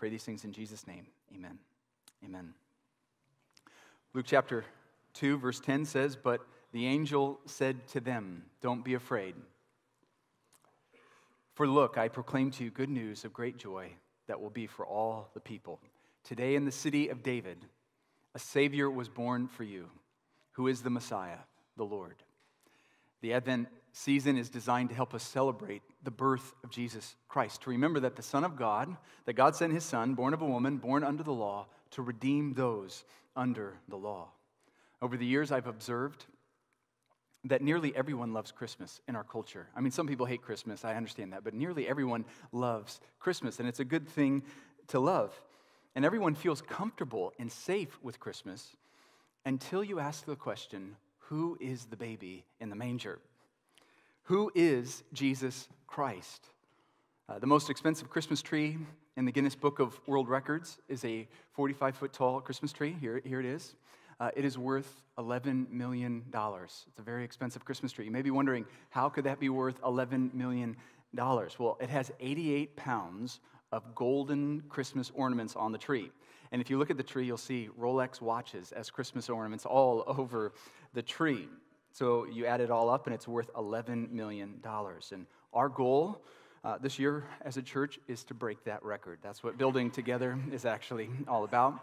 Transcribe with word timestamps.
pray 0.00 0.08
these 0.08 0.24
things 0.24 0.44
in 0.44 0.52
Jesus' 0.52 0.86
name. 0.86 1.06
Amen. 1.34 1.58
Amen. 2.24 2.54
Luke 4.14 4.24
chapter 4.26 4.64
2, 5.12 5.36
verse 5.36 5.60
10 5.60 5.84
says, 5.84 6.16
But 6.16 6.40
the 6.72 6.86
angel 6.86 7.38
said 7.44 7.86
to 7.88 8.00
them, 8.00 8.44
Don't 8.62 8.82
be 8.82 8.94
afraid. 8.94 9.34
For 11.52 11.68
look, 11.68 11.98
I 11.98 12.08
proclaim 12.08 12.50
to 12.52 12.64
you 12.64 12.70
good 12.70 12.88
news 12.88 13.26
of 13.26 13.34
great 13.34 13.58
joy 13.58 13.90
that 14.26 14.40
will 14.40 14.48
be 14.48 14.66
for 14.66 14.86
all 14.86 15.28
the 15.34 15.40
people. 15.40 15.78
Today 16.24 16.54
in 16.54 16.64
the 16.64 16.72
city 16.72 17.08
of 17.08 17.22
David, 17.22 17.58
a 18.34 18.38
Savior 18.38 18.90
was 18.90 19.10
born 19.10 19.48
for 19.48 19.64
you, 19.64 19.90
who 20.52 20.66
is 20.66 20.80
the 20.80 20.88
Messiah, 20.88 21.40
the 21.76 21.84
Lord. 21.84 22.22
The 23.20 23.34
Advent 23.34 23.68
season 23.92 24.36
is 24.36 24.48
designed 24.48 24.88
to 24.90 24.94
help 24.94 25.14
us 25.14 25.22
celebrate 25.22 25.82
the 26.02 26.10
birth 26.10 26.54
of 26.64 26.70
Jesus 26.70 27.16
Christ, 27.28 27.62
to 27.62 27.70
remember 27.70 28.00
that 28.00 28.16
the 28.16 28.22
Son 28.22 28.44
of 28.44 28.56
God, 28.56 28.96
that 29.26 29.34
God 29.34 29.56
sent 29.56 29.72
his 29.72 29.84
Son, 29.84 30.14
born 30.14 30.34
of 30.34 30.42
a 30.42 30.46
woman, 30.46 30.78
born 30.78 31.04
under 31.04 31.22
the 31.22 31.32
law, 31.32 31.66
to 31.92 32.02
redeem 32.02 32.54
those 32.54 33.04
under 33.36 33.74
the 33.88 33.96
law. 33.96 34.28
Over 35.02 35.16
the 35.16 35.26
years, 35.26 35.50
I've 35.50 35.66
observed 35.66 36.26
that 37.44 37.62
nearly 37.62 37.94
everyone 37.96 38.32
loves 38.32 38.52
Christmas 38.52 39.00
in 39.08 39.16
our 39.16 39.24
culture. 39.24 39.66
I 39.74 39.80
mean, 39.80 39.92
some 39.92 40.06
people 40.06 40.26
hate 40.26 40.42
Christmas, 40.42 40.84
I 40.84 40.94
understand 40.94 41.32
that, 41.32 41.42
but 41.42 41.54
nearly 41.54 41.88
everyone 41.88 42.26
loves 42.52 43.00
Christmas, 43.18 43.58
and 43.58 43.68
it's 43.68 43.80
a 43.80 43.84
good 43.84 44.08
thing 44.08 44.42
to 44.88 45.00
love. 45.00 45.32
And 45.94 46.04
everyone 46.04 46.34
feels 46.34 46.60
comfortable 46.60 47.32
and 47.38 47.50
safe 47.50 47.98
with 48.02 48.20
Christmas 48.20 48.76
until 49.44 49.82
you 49.82 49.98
ask 49.98 50.24
the 50.24 50.36
question 50.36 50.96
who 51.18 51.56
is 51.60 51.86
the 51.86 51.96
baby 51.96 52.44
in 52.60 52.70
the 52.70 52.76
manger? 52.76 53.20
Who 54.24 54.52
is 54.54 55.02
Jesus 55.12 55.68
Christ? 55.86 56.46
Uh, 57.28 57.38
the 57.38 57.46
most 57.46 57.70
expensive 57.70 58.10
Christmas 58.10 58.42
tree 58.42 58.78
in 59.16 59.24
the 59.24 59.32
Guinness 59.32 59.54
Book 59.54 59.78
of 59.78 60.00
World 60.06 60.28
Records 60.28 60.78
is 60.88 61.04
a 61.04 61.26
45 61.52 61.96
foot 61.96 62.12
tall 62.12 62.40
Christmas 62.40 62.72
tree. 62.72 62.96
Here, 63.00 63.20
here 63.24 63.40
it 63.40 63.46
is. 63.46 63.74
Uh, 64.20 64.30
it 64.36 64.44
is 64.44 64.56
worth 64.58 65.02
$11 65.18 65.70
million. 65.70 66.24
It's 66.32 66.86
a 66.98 67.02
very 67.02 67.24
expensive 67.24 67.64
Christmas 67.64 67.92
tree. 67.92 68.04
You 68.04 68.10
may 68.10 68.22
be 68.22 68.30
wondering, 68.30 68.66
how 68.90 69.08
could 69.08 69.24
that 69.24 69.40
be 69.40 69.48
worth 69.48 69.80
$11 69.82 70.34
million? 70.34 70.76
Well, 71.16 71.76
it 71.80 71.90
has 71.90 72.12
88 72.20 72.76
pounds 72.76 73.40
of 73.72 73.94
golden 73.94 74.62
Christmas 74.68 75.10
ornaments 75.14 75.56
on 75.56 75.72
the 75.72 75.78
tree. 75.78 76.10
And 76.52 76.60
if 76.60 76.70
you 76.70 76.78
look 76.78 76.90
at 76.90 76.96
the 76.96 77.02
tree, 77.02 77.26
you'll 77.26 77.36
see 77.36 77.68
Rolex 77.78 78.20
watches 78.20 78.72
as 78.72 78.90
Christmas 78.90 79.28
ornaments 79.28 79.64
all 79.64 80.04
over 80.18 80.52
the 80.94 81.02
tree. 81.02 81.48
So 81.92 82.26
you 82.26 82.46
add 82.46 82.60
it 82.60 82.70
all 82.70 82.88
up, 82.88 83.06
and 83.06 83.14
it's 83.14 83.26
worth 83.26 83.52
$11 83.54 84.10
million. 84.10 84.60
And 85.12 85.26
our 85.52 85.68
goal 85.68 86.22
uh, 86.64 86.78
this 86.78 86.98
year 86.98 87.24
as 87.42 87.56
a 87.56 87.62
church 87.62 87.98
is 88.06 88.24
to 88.24 88.34
break 88.34 88.64
that 88.64 88.82
record. 88.84 89.18
That's 89.22 89.42
what 89.42 89.58
building 89.58 89.90
together 89.90 90.38
is 90.52 90.64
actually 90.64 91.10
all 91.26 91.44
about. 91.44 91.80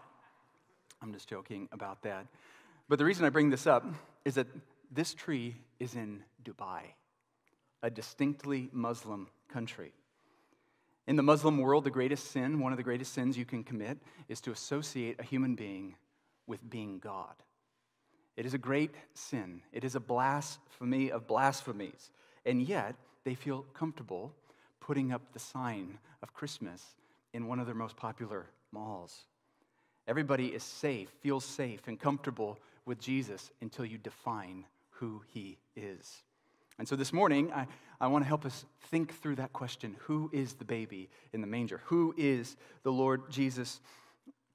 I'm 1.02 1.12
just 1.12 1.28
joking 1.28 1.68
about 1.72 2.02
that. 2.02 2.26
But 2.88 2.98
the 2.98 3.04
reason 3.04 3.24
I 3.24 3.28
bring 3.28 3.50
this 3.50 3.66
up 3.66 3.84
is 4.24 4.34
that 4.34 4.46
this 4.90 5.14
tree 5.14 5.56
is 5.78 5.94
in 5.94 6.22
Dubai, 6.42 6.80
a 7.82 7.90
distinctly 7.90 8.70
Muslim 8.72 9.28
country. 9.48 9.92
In 11.06 11.16
the 11.16 11.22
Muslim 11.22 11.58
world, 11.58 11.84
the 11.84 11.90
greatest 11.90 12.30
sin, 12.32 12.60
one 12.60 12.72
of 12.72 12.76
the 12.76 12.82
greatest 12.82 13.12
sins 13.12 13.36
you 13.36 13.44
can 13.44 13.64
commit, 13.64 13.98
is 14.28 14.40
to 14.42 14.50
associate 14.50 15.16
a 15.18 15.22
human 15.22 15.54
being 15.54 15.96
with 16.46 16.68
being 16.68 16.98
God. 16.98 17.34
It 18.38 18.46
is 18.46 18.54
a 18.54 18.58
great 18.58 18.94
sin. 19.14 19.62
It 19.72 19.82
is 19.82 19.96
a 19.96 20.00
blasphemy 20.00 21.10
of 21.10 21.26
blasphemies. 21.26 22.12
And 22.46 22.62
yet, 22.62 22.94
they 23.24 23.34
feel 23.34 23.64
comfortable 23.74 24.32
putting 24.78 25.12
up 25.12 25.32
the 25.32 25.40
sign 25.40 25.98
of 26.22 26.32
Christmas 26.32 26.94
in 27.34 27.48
one 27.48 27.58
of 27.58 27.66
their 27.66 27.74
most 27.74 27.96
popular 27.96 28.46
malls. 28.70 29.24
Everybody 30.06 30.46
is 30.46 30.62
safe, 30.62 31.08
feels 31.20 31.44
safe, 31.44 31.88
and 31.88 31.98
comfortable 31.98 32.60
with 32.86 33.00
Jesus 33.00 33.50
until 33.60 33.84
you 33.84 33.98
define 33.98 34.66
who 34.90 35.22
he 35.34 35.58
is. 35.74 36.22
And 36.78 36.86
so 36.86 36.94
this 36.94 37.12
morning, 37.12 37.52
I, 37.52 37.66
I 38.00 38.06
want 38.06 38.22
to 38.22 38.28
help 38.28 38.46
us 38.46 38.64
think 38.92 39.20
through 39.20 39.34
that 39.36 39.52
question 39.52 39.96
Who 40.02 40.30
is 40.32 40.52
the 40.52 40.64
baby 40.64 41.10
in 41.32 41.40
the 41.40 41.48
manger? 41.48 41.80
Who 41.86 42.14
is 42.16 42.56
the 42.84 42.92
Lord 42.92 43.32
Jesus 43.32 43.80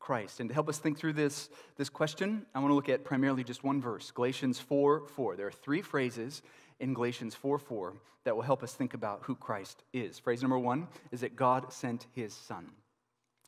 Christ? 0.04 0.42
And 0.42 0.50
to 0.50 0.54
help 0.54 0.68
us 0.68 0.80
think 0.80 0.98
through 0.98 1.14
this, 1.14 1.50
this 1.78 1.88
question, 1.88 2.46
I 2.54 2.60
want 2.60 2.72
to 2.72 2.76
look 2.76 2.90
at 2.90 3.06
primarily 3.06 3.42
just 3.42 3.64
one 3.64 3.82
verse 3.82 4.12
Galatians 4.12 4.60
4 4.60 5.08
4. 5.08 5.38
There 5.38 5.48
are 5.48 5.52
three 5.52 5.82
phrases 5.82 6.42
in 6.82 6.94
Galatians 6.94 7.36
4 7.36 7.58
4 7.58 7.94
that 8.26 8.36
will 8.36 8.44
help 8.44 8.64
us 8.64 8.74
think 8.74 8.94
about 8.94 9.22
who 9.24 9.34
Christ 9.34 9.82
is. 9.94 10.20
Phrase 10.20 10.42
number 10.42 10.60
one 10.60 10.90
is 11.14 11.22
that 11.22 11.38
God 11.38 11.72
sent 11.72 12.08
his 12.12 12.34
Son. 12.34 12.72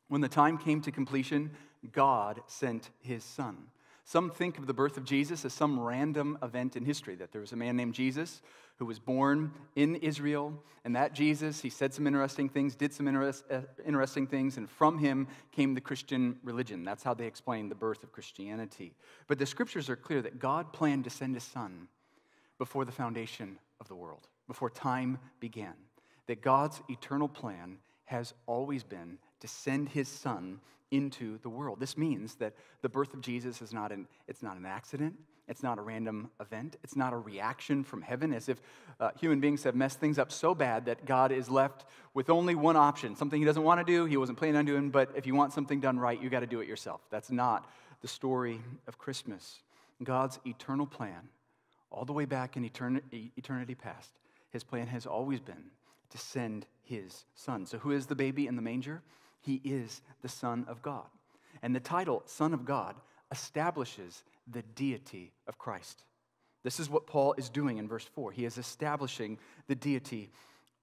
When 0.07 0.21
the 0.21 0.29
time 0.29 0.57
came 0.57 0.79
to 0.83 0.91
completion, 0.91 1.51
God 1.91 2.39
sent 2.47 2.89
his 3.01 3.25
Son. 3.25 3.57
Some 4.07 4.29
think 4.29 4.59
of 4.59 4.67
the 4.67 4.73
birth 4.73 4.97
of 4.97 5.03
Jesus 5.03 5.45
as 5.45 5.53
some 5.53 5.79
random 5.79 6.37
event 6.43 6.75
in 6.75 6.85
history, 6.85 7.15
that 7.15 7.31
there 7.31 7.41
was 7.41 7.53
a 7.53 7.55
man 7.55 7.75
named 7.75 7.95
Jesus 7.95 8.43
who 8.77 8.85
was 8.85 8.99
born 8.99 9.51
in 9.75 9.95
Israel, 9.95 10.53
and 10.83 10.95
that 10.95 11.13
Jesus, 11.13 11.61
he 11.61 11.71
said 11.71 11.91
some 11.91 12.05
interesting 12.05 12.47
things, 12.47 12.75
did 12.75 12.93
some 12.93 13.07
interest, 13.07 13.45
uh, 13.49 13.61
interesting 13.83 14.27
things, 14.27 14.57
and 14.57 14.69
from 14.69 14.99
him 14.99 15.27
came 15.51 15.73
the 15.73 15.81
Christian 15.81 16.37
religion. 16.43 16.83
That's 16.83 17.01
how 17.01 17.15
they 17.15 17.25
explain 17.25 17.67
the 17.67 17.73
birth 17.73 18.03
of 18.03 18.11
Christianity. 18.11 18.93
But 19.25 19.39
the 19.39 19.45
scriptures 19.47 19.89
are 19.89 19.95
clear 19.95 20.21
that 20.21 20.37
God 20.37 20.71
planned 20.71 21.05
to 21.05 21.09
send 21.09 21.33
his 21.33 21.43
son 21.43 21.87
before 22.59 22.85
the 22.85 22.91
foundation 22.91 23.57
of 23.79 23.87
the 23.87 23.95
world, 23.95 24.27
before 24.47 24.69
time 24.69 25.17
began. 25.39 25.73
That 26.27 26.43
God's 26.43 26.79
eternal 26.89 27.27
plan 27.27 27.77
has 28.05 28.35
always 28.45 28.83
been 28.83 29.17
to 29.45 29.51
send 29.53 29.89
his 29.89 30.07
son 30.07 30.59
into 30.89 31.37
the 31.43 31.49
world. 31.49 31.79
This 31.79 31.97
means 31.97 32.35
that 32.35 32.53
the 32.81 32.89
birth 32.89 33.13
of 33.13 33.21
Jesus 33.21 33.61
is 33.61 33.73
not 33.73 33.91
an, 33.91 34.07
it's 34.27 34.41
not 34.41 34.57
an 34.57 34.65
accident. 34.65 35.15
It's 35.47 35.61
not 35.61 35.77
a 35.77 35.81
random 35.81 36.31
event. 36.39 36.77
It's 36.83 36.95
not 36.95 37.13
a 37.13 37.17
reaction 37.17 37.83
from 37.83 38.01
heaven 38.01 38.33
as 38.33 38.49
if 38.49 38.59
uh, 38.99 39.11
human 39.19 39.39
beings 39.39 39.63
have 39.63 39.75
messed 39.75 39.99
things 39.99 40.17
up 40.17 40.31
so 40.31 40.55
bad 40.55 40.85
that 40.85 41.05
God 41.05 41.31
is 41.31 41.49
left 41.49 41.85
with 42.15 42.31
only 42.31 42.55
one 42.55 42.75
option 42.75 43.15
something 43.15 43.39
he 43.39 43.45
doesn't 43.45 43.61
want 43.61 43.79
to 43.79 43.83
do, 43.83 44.05
he 44.05 44.17
wasn't 44.17 44.39
planning 44.39 44.55
on 44.55 44.65
doing, 44.65 44.89
but 44.89 45.11
if 45.15 45.27
you 45.27 45.35
want 45.35 45.53
something 45.53 45.79
done 45.79 45.99
right, 45.99 46.19
you 46.19 46.29
got 46.29 46.39
to 46.39 46.47
do 46.47 46.61
it 46.61 46.67
yourself. 46.67 47.01
That's 47.11 47.29
not 47.29 47.69
the 48.01 48.07
story 48.07 48.59
of 48.87 48.97
Christmas. 48.97 49.59
God's 50.03 50.39
eternal 50.47 50.87
plan, 50.87 51.29
all 51.91 52.05
the 52.05 52.13
way 52.13 52.25
back 52.25 52.57
in 52.57 52.65
eternity, 52.65 53.31
eternity 53.37 53.75
past, 53.75 54.11
his 54.49 54.63
plan 54.63 54.87
has 54.87 55.05
always 55.05 55.39
been 55.39 55.65
to 56.09 56.17
send 56.17 56.65
his 56.81 57.25
son. 57.35 57.65
So, 57.65 57.77
who 57.77 57.91
is 57.91 58.07
the 58.07 58.15
baby 58.15 58.47
in 58.47 58.55
the 58.55 58.61
manger? 58.61 59.03
He 59.45 59.61
is 59.63 60.01
the 60.21 60.29
Son 60.29 60.65
of 60.67 60.81
God. 60.81 61.05
And 61.61 61.75
the 61.75 61.79
title, 61.79 62.23
Son 62.25 62.53
of 62.53 62.65
God, 62.65 62.95
establishes 63.31 64.23
the 64.51 64.63
deity 64.75 65.31
of 65.47 65.57
Christ. 65.57 66.03
This 66.63 66.79
is 66.79 66.89
what 66.89 67.05
Paul 67.05 67.35
is 67.37 67.49
doing 67.49 67.77
in 67.77 67.87
verse 67.87 68.05
4. 68.05 68.31
He 68.31 68.45
is 68.45 68.57
establishing 68.57 69.37
the 69.67 69.75
deity 69.75 70.31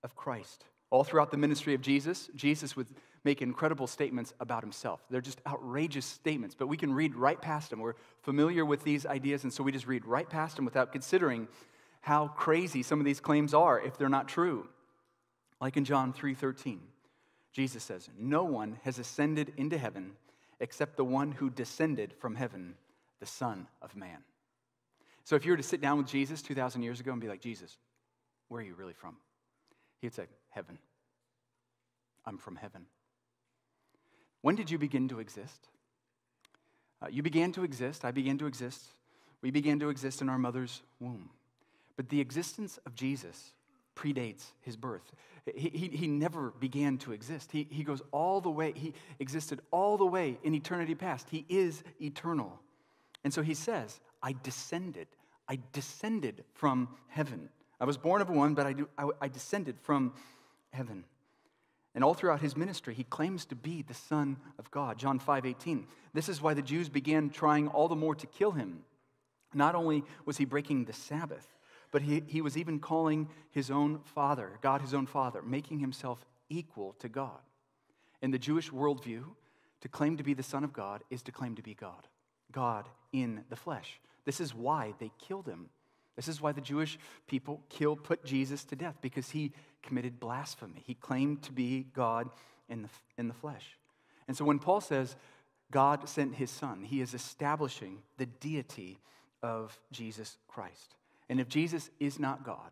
of 0.04 0.14
Christ. 0.14 0.64
All 0.90 1.04
throughout 1.04 1.30
the 1.30 1.36
ministry 1.36 1.74
of 1.74 1.80
Jesus, 1.80 2.30
Jesus 2.36 2.76
would 2.76 2.86
make 3.24 3.42
incredible 3.42 3.86
statements 3.86 4.32
about 4.40 4.62
himself. 4.62 5.00
They're 5.10 5.20
just 5.20 5.40
outrageous 5.46 6.06
statements, 6.06 6.54
but 6.54 6.66
we 6.66 6.76
can 6.76 6.92
read 6.92 7.14
right 7.14 7.40
past 7.40 7.70
them. 7.70 7.80
We're 7.80 7.94
familiar 8.22 8.64
with 8.64 8.84
these 8.84 9.06
ideas, 9.06 9.44
and 9.44 9.52
so 9.52 9.62
we 9.62 9.72
just 9.72 9.86
read 9.86 10.04
right 10.04 10.28
past 10.28 10.56
them 10.56 10.64
without 10.64 10.92
considering 10.92 11.48
how 12.00 12.28
crazy 12.28 12.82
some 12.82 12.98
of 12.98 13.04
these 13.04 13.20
claims 13.20 13.54
are 13.54 13.80
if 13.80 13.96
they're 13.96 14.08
not 14.08 14.28
true. 14.28 14.68
Like 15.60 15.76
in 15.76 15.84
John 15.84 16.12
3:13. 16.12 16.91
Jesus 17.52 17.84
says, 17.84 18.08
No 18.18 18.44
one 18.44 18.78
has 18.84 18.98
ascended 18.98 19.52
into 19.56 19.78
heaven 19.78 20.12
except 20.60 20.96
the 20.96 21.04
one 21.04 21.32
who 21.32 21.50
descended 21.50 22.14
from 22.18 22.34
heaven, 22.34 22.74
the 23.20 23.26
Son 23.26 23.66
of 23.82 23.96
Man. 23.96 24.18
So 25.24 25.36
if 25.36 25.44
you 25.44 25.52
were 25.52 25.56
to 25.56 25.62
sit 25.62 25.80
down 25.80 25.98
with 25.98 26.06
Jesus 26.06 26.42
2,000 26.42 26.82
years 26.82 27.00
ago 27.00 27.12
and 27.12 27.20
be 27.20 27.28
like, 27.28 27.40
Jesus, 27.40 27.76
where 28.48 28.60
are 28.60 28.64
you 28.64 28.74
really 28.74 28.92
from? 28.92 29.16
He 30.00 30.06
would 30.06 30.14
say, 30.14 30.26
Heaven. 30.50 30.78
I'm 32.24 32.38
from 32.38 32.56
heaven. 32.56 32.86
When 34.42 34.54
did 34.54 34.70
you 34.70 34.78
begin 34.78 35.08
to 35.08 35.20
exist? 35.20 35.68
Uh, 37.02 37.08
you 37.10 37.22
began 37.22 37.52
to 37.52 37.64
exist. 37.64 38.04
I 38.04 38.10
began 38.10 38.38
to 38.38 38.46
exist. 38.46 38.80
We 39.40 39.50
began 39.50 39.80
to 39.80 39.88
exist 39.88 40.20
in 40.20 40.28
our 40.28 40.38
mother's 40.38 40.82
womb. 41.00 41.30
But 41.96 42.08
the 42.08 42.20
existence 42.20 42.78
of 42.86 42.94
Jesus 42.94 43.52
predates 43.94 44.52
his 44.60 44.76
birth. 44.76 45.12
He, 45.56 45.68
he, 45.70 45.88
he, 45.88 46.06
never 46.06 46.52
began 46.60 46.98
to 46.98 47.12
exist. 47.12 47.50
He, 47.50 47.66
he 47.70 47.82
goes 47.82 48.00
all 48.12 48.40
the 48.40 48.50
way, 48.50 48.72
he 48.76 48.94
existed 49.18 49.60
all 49.70 49.96
the 49.96 50.06
way 50.06 50.38
in 50.44 50.54
eternity 50.54 50.94
past. 50.94 51.28
He 51.30 51.44
is 51.48 51.82
eternal. 52.00 52.60
And 53.24 53.34
so 53.34 53.42
he 53.42 53.54
says, 53.54 54.00
I 54.22 54.34
descended. 54.42 55.08
I 55.48 55.58
descended 55.72 56.44
from 56.54 56.88
heaven. 57.08 57.48
I 57.80 57.84
was 57.84 57.96
born 57.96 58.22
of 58.22 58.30
woman, 58.30 58.54
but 58.54 58.66
I, 58.66 58.72
do, 58.72 58.88
I, 58.96 59.08
I 59.20 59.28
descended 59.28 59.80
from 59.80 60.14
heaven. 60.72 61.04
And 61.94 62.04
all 62.04 62.14
throughout 62.14 62.40
his 62.40 62.56
ministry, 62.56 62.94
he 62.94 63.04
claims 63.04 63.44
to 63.46 63.56
be 63.56 63.82
the 63.82 63.94
Son 63.94 64.38
of 64.58 64.70
God. 64.70 64.98
John 64.98 65.18
5 65.18 65.44
18. 65.44 65.86
This 66.14 66.28
is 66.28 66.40
why 66.40 66.54
the 66.54 66.62
Jews 66.62 66.88
began 66.88 67.30
trying 67.30 67.68
all 67.68 67.88
the 67.88 67.96
more 67.96 68.14
to 68.14 68.26
kill 68.26 68.52
him. 68.52 68.84
Not 69.52 69.74
only 69.74 70.04
was 70.24 70.38
he 70.38 70.44
breaking 70.44 70.84
the 70.84 70.92
Sabbath, 70.92 71.46
but 71.92 72.02
he, 72.02 72.24
he 72.26 72.40
was 72.40 72.56
even 72.56 72.80
calling 72.80 73.28
his 73.50 73.70
own 73.70 74.00
father, 74.04 74.58
God 74.60 74.80
his 74.80 74.94
own 74.94 75.06
father, 75.06 75.42
making 75.42 75.78
himself 75.78 76.26
equal 76.48 76.96
to 76.98 77.08
God. 77.08 77.38
In 78.20 78.32
the 78.32 78.38
Jewish 78.38 78.70
worldview, 78.70 79.22
to 79.82 79.88
claim 79.88 80.16
to 80.16 80.22
be 80.22 80.34
the 80.34 80.42
Son 80.42 80.64
of 80.64 80.72
God 80.72 81.04
is 81.10 81.22
to 81.22 81.32
claim 81.32 81.54
to 81.56 81.62
be 81.62 81.74
God, 81.74 82.08
God 82.50 82.88
in 83.12 83.44
the 83.50 83.56
flesh. 83.56 84.00
This 84.24 84.40
is 84.40 84.54
why 84.54 84.94
they 84.98 85.10
killed 85.18 85.46
him. 85.46 85.68
This 86.16 86.28
is 86.28 86.40
why 86.40 86.52
the 86.52 86.60
Jewish 86.60 86.98
people 87.26 87.60
killed, 87.68 88.04
put 88.04 88.24
Jesus 88.24 88.64
to 88.64 88.76
death, 88.76 88.96
because 89.00 89.30
he 89.30 89.52
committed 89.82 90.20
blasphemy. 90.20 90.82
He 90.86 90.94
claimed 90.94 91.42
to 91.42 91.52
be 91.52 91.86
God 91.94 92.30
in 92.68 92.82
the, 92.82 92.88
in 93.18 93.28
the 93.28 93.34
flesh. 93.34 93.76
And 94.28 94.36
so 94.36 94.44
when 94.44 94.60
Paul 94.60 94.80
says 94.80 95.16
God 95.70 96.08
sent 96.08 96.36
his 96.36 96.50
son, 96.50 96.84
he 96.84 97.00
is 97.00 97.12
establishing 97.12 97.98
the 98.18 98.26
deity 98.26 98.98
of 99.42 99.76
Jesus 99.90 100.36
Christ. 100.46 100.94
And 101.28 101.40
if 101.40 101.48
Jesus 101.48 101.90
is 102.00 102.18
not 102.18 102.44
God, 102.44 102.70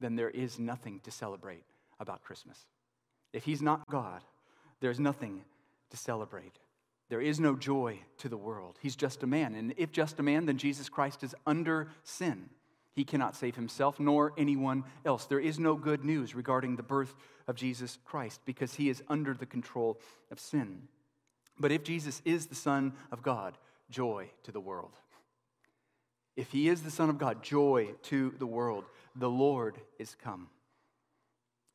then 0.00 0.16
there 0.16 0.30
is 0.30 0.58
nothing 0.58 1.00
to 1.00 1.10
celebrate 1.10 1.64
about 2.00 2.22
Christmas. 2.22 2.58
If 3.32 3.44
he's 3.44 3.62
not 3.62 3.88
God, 3.88 4.22
there's 4.80 5.00
nothing 5.00 5.42
to 5.90 5.96
celebrate. 5.96 6.58
There 7.08 7.20
is 7.20 7.38
no 7.38 7.54
joy 7.54 8.00
to 8.18 8.28
the 8.28 8.36
world. 8.36 8.78
He's 8.80 8.96
just 8.96 9.22
a 9.22 9.26
man. 9.26 9.54
And 9.54 9.74
if 9.76 9.92
just 9.92 10.18
a 10.18 10.22
man, 10.22 10.46
then 10.46 10.58
Jesus 10.58 10.88
Christ 10.88 11.22
is 11.22 11.34
under 11.46 11.88
sin. 12.02 12.48
He 12.94 13.04
cannot 13.04 13.36
save 13.36 13.56
himself 13.56 13.98
nor 13.98 14.32
anyone 14.38 14.84
else. 15.04 15.26
There 15.26 15.40
is 15.40 15.58
no 15.58 15.74
good 15.74 16.04
news 16.04 16.34
regarding 16.34 16.76
the 16.76 16.82
birth 16.82 17.14
of 17.48 17.56
Jesus 17.56 17.98
Christ 18.04 18.40
because 18.44 18.74
he 18.74 18.88
is 18.88 19.02
under 19.08 19.34
the 19.34 19.46
control 19.46 19.98
of 20.30 20.38
sin. 20.38 20.88
But 21.58 21.72
if 21.72 21.82
Jesus 21.82 22.22
is 22.24 22.46
the 22.46 22.54
Son 22.54 22.92
of 23.10 23.22
God, 23.22 23.58
joy 23.90 24.30
to 24.44 24.52
the 24.52 24.60
world. 24.60 24.96
If 26.36 26.50
he 26.50 26.68
is 26.68 26.82
the 26.82 26.90
Son 26.90 27.10
of 27.10 27.18
God, 27.18 27.42
joy 27.42 27.90
to 28.04 28.34
the 28.38 28.46
world. 28.46 28.84
The 29.14 29.30
Lord 29.30 29.76
is 29.98 30.16
come. 30.22 30.48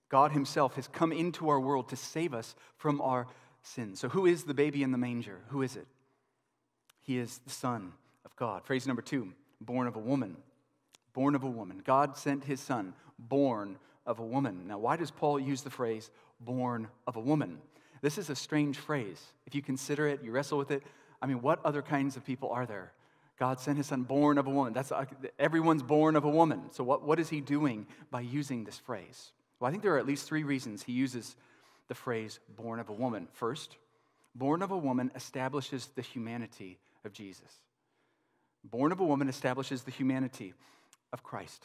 God 0.09 0.31
himself 0.31 0.75
has 0.75 0.87
come 0.87 1.11
into 1.11 1.49
our 1.49 1.59
world 1.59 1.89
to 1.89 1.95
save 1.95 2.33
us 2.33 2.55
from 2.77 2.99
our 2.99 3.27
sins. 3.61 3.99
So, 3.99 4.09
who 4.09 4.25
is 4.25 4.43
the 4.43 4.53
baby 4.53 4.83
in 4.83 4.91
the 4.91 4.97
manger? 4.97 5.39
Who 5.49 5.61
is 5.61 5.75
it? 5.75 5.87
He 7.01 7.17
is 7.17 7.39
the 7.39 7.51
Son 7.51 7.93
of 8.25 8.35
God. 8.35 8.65
Phrase 8.65 8.87
number 8.87 9.01
two 9.01 9.33
born 9.61 9.87
of 9.87 9.95
a 9.95 9.99
woman. 9.99 10.37
Born 11.13 11.35
of 11.35 11.43
a 11.43 11.49
woman. 11.49 11.81
God 11.83 12.17
sent 12.17 12.43
his 12.43 12.59
Son, 12.59 12.93
born 13.17 13.77
of 14.05 14.19
a 14.19 14.25
woman. 14.25 14.67
Now, 14.67 14.79
why 14.79 14.95
does 14.95 15.11
Paul 15.11 15.39
use 15.39 15.61
the 15.61 15.69
phrase 15.69 16.11
born 16.39 16.87
of 17.07 17.15
a 17.15 17.19
woman? 17.19 17.59
This 18.01 18.17
is 18.17 18.29
a 18.29 18.35
strange 18.35 18.77
phrase. 18.77 19.21
If 19.45 19.53
you 19.53 19.61
consider 19.61 20.07
it, 20.07 20.23
you 20.23 20.31
wrestle 20.31 20.57
with 20.57 20.71
it. 20.71 20.83
I 21.21 21.25
mean, 21.25 21.41
what 21.41 21.63
other 21.65 21.81
kinds 21.81 22.15
of 22.15 22.25
people 22.25 22.49
are 22.49 22.65
there? 22.65 22.93
God 23.39 23.59
sent 23.59 23.77
his 23.77 23.87
son 23.87 24.03
born 24.03 24.37
of 24.37 24.47
a 24.47 24.49
woman. 24.49 24.73
That's 24.73 24.91
everyone's 25.39 25.81
born 25.81 26.17
of 26.17 26.25
a 26.25 26.29
woman. 26.29 26.71
So 26.71 26.83
what, 26.83 27.03
what 27.03 27.19
is 27.19 27.29
he 27.29 27.39
doing 27.39 27.87
by 28.11 28.19
using 28.21 28.65
this 28.65 28.77
phrase? 28.77 29.31
Well, 29.59 29.69
I 29.69 29.71
think 29.71 29.81
there 29.81 29.95
are 29.95 29.99
at 29.99 30.05
least 30.05 30.27
three 30.27 30.43
reasons 30.43 30.83
he 30.83 30.91
uses 30.91 31.37
the 31.87 31.95
phrase 31.95 32.39
born 32.57 32.79
of 32.79 32.89
a 32.89 32.93
woman. 32.93 33.29
First, 33.31 33.77
born 34.35 34.61
of 34.61 34.71
a 34.71 34.77
woman 34.77 35.09
establishes 35.15 35.87
the 35.95 36.01
humanity 36.01 36.77
of 37.05 37.13
Jesus. 37.13 37.63
Born 38.63 38.91
of 38.91 38.99
a 38.99 39.05
woman 39.05 39.29
establishes 39.29 39.83
the 39.83 39.91
humanity 39.91 40.53
of 41.13 41.23
Christ. 41.23 41.63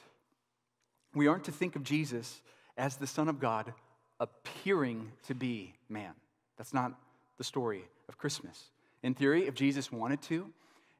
We 1.12 1.26
aren't 1.26 1.44
to 1.44 1.52
think 1.52 1.74
of 1.74 1.82
Jesus 1.82 2.40
as 2.76 2.96
the 2.96 3.06
Son 3.06 3.28
of 3.28 3.40
God 3.40 3.72
appearing 4.20 5.10
to 5.26 5.34
be 5.34 5.74
man. 5.88 6.12
That's 6.56 6.72
not 6.72 6.92
the 7.36 7.44
story 7.44 7.84
of 8.08 8.16
Christmas. 8.16 8.70
In 9.02 9.14
theory, 9.14 9.46
if 9.46 9.54
Jesus 9.54 9.90
wanted 9.90 10.22
to, 10.22 10.50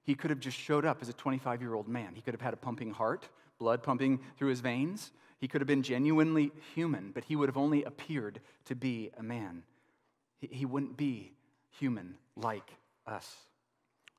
he 0.04 0.14
could 0.14 0.30
have 0.30 0.40
just 0.40 0.58
showed 0.58 0.84
up 0.84 0.98
as 1.00 1.08
a 1.08 1.12
25 1.12 1.60
year 1.60 1.74
old 1.74 1.88
man. 1.88 2.14
He 2.14 2.20
could 2.20 2.34
have 2.34 2.40
had 2.40 2.54
a 2.54 2.58
pumping 2.58 2.92
heart, 2.92 3.28
blood 3.58 3.82
pumping 3.82 4.20
through 4.38 4.50
his 4.50 4.60
veins. 4.60 5.10
He 5.38 5.48
could 5.48 5.60
have 5.60 5.68
been 5.68 5.82
genuinely 5.82 6.52
human, 6.74 7.10
but 7.12 7.24
he 7.24 7.36
would 7.36 7.48
have 7.48 7.56
only 7.56 7.82
appeared 7.84 8.40
to 8.66 8.74
be 8.74 9.10
a 9.18 9.22
man. 9.22 9.62
He 10.38 10.64
wouldn't 10.64 10.96
be 10.96 11.32
human 11.70 12.16
like 12.36 12.70
us. 13.06 13.34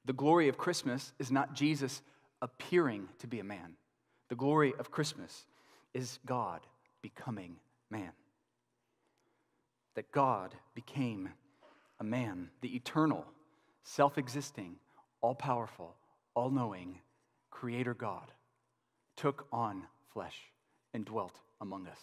The 0.05 0.13
glory 0.13 0.49
of 0.49 0.57
Christmas 0.57 1.13
is 1.19 1.31
not 1.31 1.53
Jesus 1.53 2.01
appearing 2.41 3.09
to 3.19 3.27
be 3.27 3.39
a 3.39 3.43
man. 3.43 3.75
The 4.29 4.35
glory 4.35 4.73
of 4.79 4.91
Christmas 4.91 5.45
is 5.93 6.19
God 6.25 6.61
becoming 7.01 7.57
man. 7.89 8.11
That 9.95 10.11
God 10.11 10.53
became 10.73 11.29
a 11.99 12.03
man, 12.03 12.49
the 12.61 12.75
eternal, 12.75 13.25
self 13.83 14.17
existing, 14.17 14.75
all 15.25 15.33
powerful, 15.33 15.95
all 16.35 16.51
knowing 16.51 16.99
Creator 17.49 17.95
God, 17.95 18.31
took 19.15 19.47
on 19.51 19.81
flesh 20.13 20.39
and 20.93 21.03
dwelt 21.03 21.39
among 21.59 21.87
us. 21.87 21.97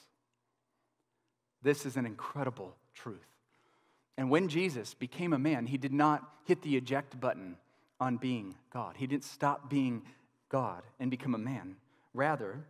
This 1.62 1.86
is 1.86 1.96
an 1.96 2.04
incredible 2.04 2.74
truth. 2.94 3.28
And 4.18 4.28
when 4.28 4.48
Jesus 4.48 4.94
became 4.94 5.32
a 5.32 5.38
man, 5.38 5.66
he 5.66 5.76
did 5.76 5.92
not 5.92 6.28
hit 6.46 6.62
the 6.62 6.76
eject 6.76 7.20
button 7.20 7.58
on 8.00 8.16
being 8.16 8.56
God. 8.72 8.96
He 8.96 9.06
didn't 9.06 9.22
stop 9.22 9.70
being 9.70 10.02
God 10.48 10.82
and 10.98 11.08
become 11.08 11.36
a 11.36 11.38
man. 11.38 11.76
Rather, 12.14 12.64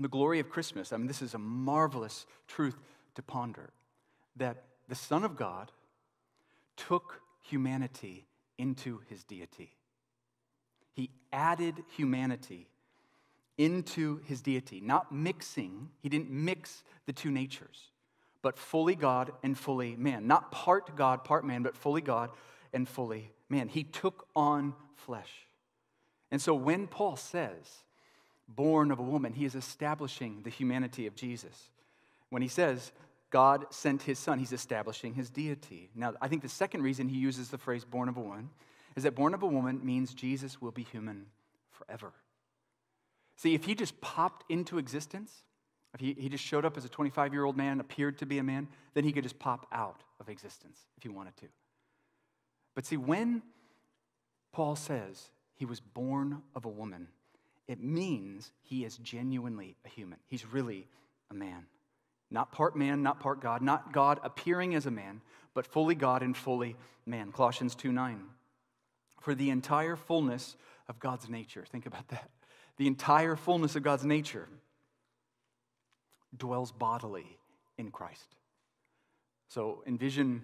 the 0.00 0.08
glory 0.08 0.40
of 0.40 0.50
Christmas, 0.50 0.92
I 0.92 0.96
mean, 0.96 1.06
this 1.06 1.22
is 1.22 1.34
a 1.34 1.38
marvelous 1.38 2.26
truth 2.48 2.76
to 3.14 3.22
ponder 3.22 3.70
that 4.34 4.64
the 4.88 4.96
Son 4.96 5.22
of 5.22 5.36
God 5.36 5.70
took 6.76 7.20
humanity 7.42 8.26
into 8.58 9.00
his 9.08 9.24
deity. 9.24 9.70
He 10.92 11.10
added 11.32 11.74
humanity 11.96 12.66
into 13.56 14.20
his 14.24 14.40
deity, 14.40 14.80
not 14.80 15.10
mixing, 15.10 15.90
he 16.00 16.08
didn't 16.08 16.30
mix 16.30 16.84
the 17.06 17.12
two 17.12 17.30
natures, 17.30 17.90
but 18.42 18.56
fully 18.56 18.94
God 18.94 19.32
and 19.42 19.58
fully 19.58 19.96
man. 19.96 20.26
Not 20.26 20.52
part 20.52 20.94
God, 20.96 21.24
part 21.24 21.44
man, 21.44 21.62
but 21.62 21.76
fully 21.76 22.00
God 22.00 22.30
and 22.72 22.88
fully 22.88 23.32
man. 23.48 23.68
He 23.68 23.82
took 23.82 24.28
on 24.36 24.74
flesh. 24.94 25.48
And 26.30 26.40
so 26.40 26.54
when 26.54 26.86
Paul 26.86 27.16
says, 27.16 27.82
born 28.48 28.90
of 28.90 28.98
a 28.98 29.02
woman, 29.02 29.32
he 29.32 29.44
is 29.44 29.54
establishing 29.54 30.42
the 30.42 30.50
humanity 30.50 31.06
of 31.06 31.14
Jesus. 31.14 31.70
When 32.30 32.42
he 32.42 32.48
says, 32.48 32.92
God 33.30 33.66
sent 33.70 34.02
his 34.02 34.18
son, 34.18 34.38
he's 34.38 34.52
establishing 34.52 35.14
his 35.14 35.30
deity. 35.30 35.90
Now, 35.94 36.14
I 36.20 36.28
think 36.28 36.42
the 36.42 36.48
second 36.48 36.82
reason 36.82 37.08
he 37.08 37.18
uses 37.18 37.50
the 37.50 37.58
phrase 37.58 37.84
born 37.84 38.08
of 38.08 38.16
a 38.16 38.20
woman 38.20 38.50
is 38.96 39.02
that 39.02 39.14
born 39.14 39.34
of 39.34 39.42
a 39.42 39.46
woman 39.46 39.84
means 39.84 40.14
Jesus 40.14 40.60
will 40.60 40.70
be 40.70 40.82
human 40.82 41.26
forever. 41.70 42.12
See, 43.36 43.54
if 43.54 43.64
he 43.64 43.74
just 43.74 44.00
popped 44.00 44.50
into 44.50 44.78
existence, 44.78 45.42
if 45.94 46.00
he, 46.00 46.14
he 46.18 46.28
just 46.28 46.44
showed 46.44 46.64
up 46.64 46.76
as 46.76 46.84
a 46.84 46.88
25 46.88 47.32
year 47.32 47.44
old 47.44 47.56
man, 47.56 47.80
appeared 47.80 48.18
to 48.18 48.26
be 48.26 48.38
a 48.38 48.42
man, 48.42 48.68
then 48.94 49.04
he 49.04 49.12
could 49.12 49.22
just 49.22 49.38
pop 49.38 49.66
out 49.72 50.02
of 50.20 50.28
existence 50.28 50.78
if 50.96 51.02
he 51.02 51.08
wanted 51.08 51.36
to. 51.36 51.46
But 52.74 52.86
see, 52.86 52.96
when 52.96 53.42
Paul 54.52 54.76
says 54.76 55.30
he 55.54 55.64
was 55.64 55.80
born 55.80 56.42
of 56.54 56.64
a 56.64 56.68
woman, 56.68 57.08
it 57.66 57.82
means 57.82 58.52
he 58.62 58.84
is 58.84 58.96
genuinely 58.96 59.76
a 59.84 59.88
human. 59.88 60.18
He's 60.26 60.46
really 60.46 60.88
a 61.30 61.34
man. 61.34 61.66
Not 62.30 62.52
part 62.52 62.76
man, 62.76 63.02
not 63.02 63.20
part 63.20 63.40
God, 63.40 63.62
not 63.62 63.92
God 63.92 64.20
appearing 64.22 64.74
as 64.74 64.86
a 64.86 64.90
man, 64.90 65.22
but 65.54 65.66
fully 65.66 65.94
God 65.94 66.22
and 66.22 66.36
fully 66.36 66.76
man. 67.06 67.32
Colossians 67.32 67.74
2 67.74 67.90
9. 67.90 68.22
For 69.20 69.34
the 69.34 69.50
entire 69.50 69.96
fullness 69.96 70.56
of 70.88 71.00
God's 71.00 71.28
nature, 71.28 71.64
think 71.70 71.86
about 71.86 72.08
that. 72.08 72.30
The 72.76 72.86
entire 72.86 73.34
fullness 73.34 73.76
of 73.76 73.82
God's 73.82 74.04
nature 74.04 74.48
dwells 76.36 76.70
bodily 76.70 77.38
in 77.76 77.90
Christ. 77.90 78.36
So 79.48 79.82
envision 79.86 80.42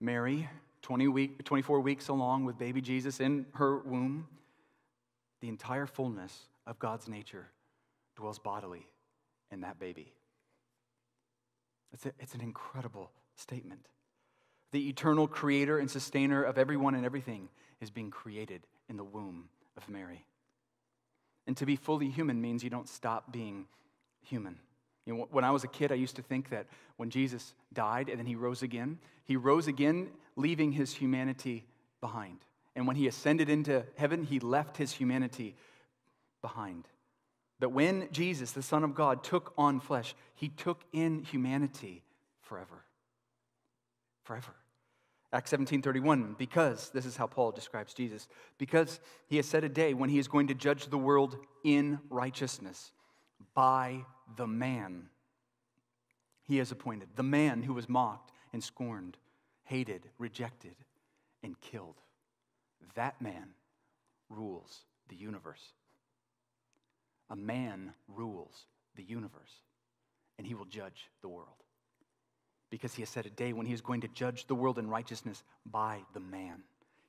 Mary, 0.00 0.48
20 0.82 1.08
week, 1.08 1.44
24 1.44 1.80
weeks 1.80 2.08
along 2.08 2.44
with 2.44 2.58
baby 2.58 2.80
Jesus 2.80 3.20
in 3.20 3.46
her 3.54 3.78
womb. 3.78 4.28
The 5.40 5.48
entire 5.48 5.86
fullness 5.86 6.46
of 6.66 6.78
God's 6.78 7.08
nature 7.08 7.48
dwells 8.16 8.38
bodily 8.38 8.86
in 9.50 9.60
that 9.60 9.78
baby. 9.78 10.12
It's, 11.96 12.04
a, 12.04 12.12
it's 12.20 12.34
an 12.34 12.42
incredible 12.42 13.10
statement. 13.36 13.86
The 14.70 14.90
eternal 14.90 15.26
creator 15.26 15.78
and 15.78 15.90
sustainer 15.90 16.42
of 16.42 16.58
everyone 16.58 16.94
and 16.94 17.06
everything 17.06 17.48
is 17.80 17.88
being 17.88 18.10
created 18.10 18.66
in 18.90 18.98
the 18.98 19.04
womb 19.04 19.48
of 19.78 19.88
Mary. 19.88 20.26
And 21.46 21.56
to 21.56 21.64
be 21.64 21.74
fully 21.74 22.10
human 22.10 22.38
means 22.38 22.62
you 22.62 22.68
don't 22.68 22.86
stop 22.86 23.32
being 23.32 23.64
human. 24.22 24.58
You 25.06 25.14
know, 25.14 25.28
when 25.30 25.42
I 25.42 25.50
was 25.52 25.64
a 25.64 25.68
kid, 25.68 25.90
I 25.90 25.94
used 25.94 26.16
to 26.16 26.22
think 26.22 26.50
that 26.50 26.66
when 26.98 27.08
Jesus 27.08 27.54
died 27.72 28.10
and 28.10 28.18
then 28.18 28.26
he 28.26 28.36
rose 28.36 28.62
again, 28.62 28.98
he 29.24 29.36
rose 29.36 29.66
again, 29.66 30.10
leaving 30.36 30.72
his 30.72 30.92
humanity 30.92 31.64
behind. 32.02 32.40
And 32.74 32.86
when 32.86 32.96
he 32.96 33.08
ascended 33.08 33.48
into 33.48 33.86
heaven, 33.96 34.22
he 34.22 34.38
left 34.38 34.76
his 34.76 34.92
humanity 34.92 35.56
behind. 36.42 36.88
But 37.58 37.70
when 37.70 38.08
Jesus, 38.12 38.52
the 38.52 38.62
Son 38.62 38.84
of 38.84 38.94
God, 38.94 39.24
took 39.24 39.54
on 39.56 39.80
flesh, 39.80 40.14
he 40.34 40.48
took 40.48 40.82
in 40.92 41.22
humanity 41.22 42.02
forever. 42.42 42.84
Forever. 44.24 44.54
Acts 45.32 45.50
17:31 45.50 46.36
because 46.38 46.90
this 46.90 47.04
is 47.04 47.16
how 47.16 47.26
Paul 47.26 47.50
describes 47.50 47.92
Jesus 47.92 48.28
because 48.58 49.00
he 49.26 49.36
has 49.36 49.46
set 49.46 49.64
a 49.64 49.68
day 49.68 49.92
when 49.92 50.08
he 50.08 50.18
is 50.18 50.28
going 50.28 50.46
to 50.46 50.54
judge 50.54 50.86
the 50.86 50.98
world 50.98 51.36
in 51.64 51.98
righteousness 52.10 52.92
by 53.54 54.04
the 54.36 54.46
man 54.46 55.10
he 56.46 56.58
has 56.58 56.70
appointed 56.70 57.08
the 57.16 57.22
man 57.22 57.62
who 57.62 57.74
was 57.74 57.88
mocked 57.88 58.30
and 58.52 58.62
scorned 58.62 59.16
hated, 59.64 60.08
rejected, 60.18 60.76
and 61.42 61.60
killed. 61.60 61.96
That 62.94 63.20
man 63.20 63.48
rules 64.30 64.84
the 65.08 65.16
universe. 65.16 65.72
A 67.30 67.36
man 67.36 67.92
rules 68.08 68.66
the 68.94 69.02
universe, 69.02 69.62
and 70.38 70.46
he 70.46 70.54
will 70.54 70.64
judge 70.64 71.10
the 71.22 71.28
world. 71.28 71.62
Because 72.70 72.94
he 72.94 73.02
has 73.02 73.08
set 73.08 73.26
a 73.26 73.30
day 73.30 73.52
when 73.52 73.66
he 73.66 73.72
is 73.72 73.80
going 73.80 74.00
to 74.00 74.08
judge 74.08 74.46
the 74.46 74.54
world 74.54 74.78
in 74.78 74.88
righteousness 74.88 75.42
by 75.64 76.00
the 76.14 76.20
man 76.20 76.62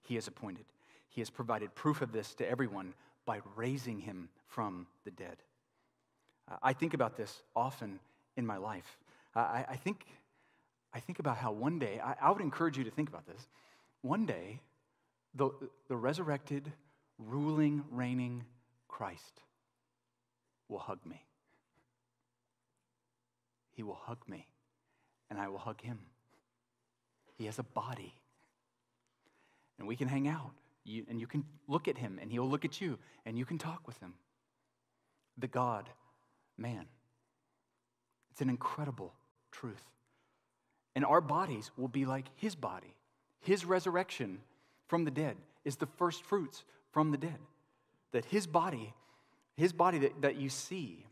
he 0.04 0.16
has 0.16 0.28
appointed. 0.28 0.66
He 1.10 1.22
has 1.22 1.30
provided 1.30 1.74
proof 1.76 2.02
of 2.02 2.12
this 2.12 2.34
to 2.36 2.50
everyone 2.50 2.94
by 3.26 3.42
raising 3.56 4.00
him 4.00 4.30
from 4.48 4.88
the 5.04 5.12
dead. 5.12 5.38
Uh, 6.50 6.56
I 6.62 6.74
think 6.74 6.94
about 6.94 7.18
this 7.18 7.42
often 7.56 8.00
in 8.38 8.46
my 8.46 8.58
life. 8.58 8.98
Uh, 9.36 9.40
I, 9.40 9.66
I 9.70 9.76
think, 9.76 10.06
I 10.94 11.00
think 11.00 11.20
about 11.20 11.38
how 11.38 11.52
one 11.52 11.80
day, 11.80 12.00
I, 12.04 12.16
I 12.22 12.32
would 12.32 12.42
encourage 12.42 12.78
you 12.78 12.84
to 12.84 12.92
think 12.92 13.10
about 13.10 13.28
this. 13.28 13.48
One 14.02 14.26
day, 14.26 14.62
the, 15.36 15.50
the 15.90 15.96
resurrected, 15.96 16.72
ruling, 17.18 17.84
reigning 17.92 18.46
Christ 18.88 19.42
will 20.70 20.80
hug 20.80 21.00
me. 21.06 21.24
He 23.72 23.84
will 23.84 24.00
hug 24.02 24.18
me, 24.28 24.48
and 25.30 25.40
I 25.40 25.48
will 25.50 25.60
hug 25.60 25.82
him. 25.82 26.00
He 27.38 27.46
has 27.46 27.60
a 27.60 27.64
body, 27.64 28.14
and 29.78 29.88
we 29.88 29.96
can 29.96 30.08
hang 30.08 30.28
out. 30.28 30.52
You, 30.84 31.06
and 31.10 31.20
you 31.20 31.28
can 31.28 31.44
look 31.68 31.88
at 31.88 31.98
him, 31.98 32.18
and 32.22 32.32
he'll 32.32 32.50
look 32.50 32.66
at 32.66 32.80
you, 32.80 32.98
and 33.26 33.38
you 33.38 33.46
can 33.46 33.58
talk 33.58 33.86
with 33.86 34.00
him. 34.00 34.14
The 35.38 35.48
God, 35.48 35.90
man. 36.58 36.86
It's 38.32 38.42
an 38.42 38.50
incredible 38.50 39.14
truth. 39.52 39.84
And 40.96 41.06
our 41.06 41.22
bodies 41.22 41.72
will 41.78 41.88
be 41.88 42.06
like 42.06 42.26
his 42.36 42.56
body. 42.56 42.96
His 43.42 43.66
resurrection 43.66 44.40
from 44.88 45.06
the 45.06 45.12
dead 45.12 45.38
is 45.66 45.76
the 45.76 45.86
first 45.86 46.24
fruits 46.24 46.64
from 46.92 47.12
the 47.12 47.18
dead. 47.18 47.38
That 48.14 48.26
his 48.26 48.48
body, 48.48 48.94
his 49.58 49.74
body 49.74 49.98
that, 50.00 50.22
that 50.22 50.36
you 50.38 50.50
see 50.50 51.06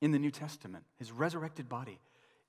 in 0.00 0.12
the 0.12 0.18
New 0.18 0.30
Testament, 0.30 0.84
his 0.98 1.10
resurrected 1.10 1.68
body, 1.68 1.98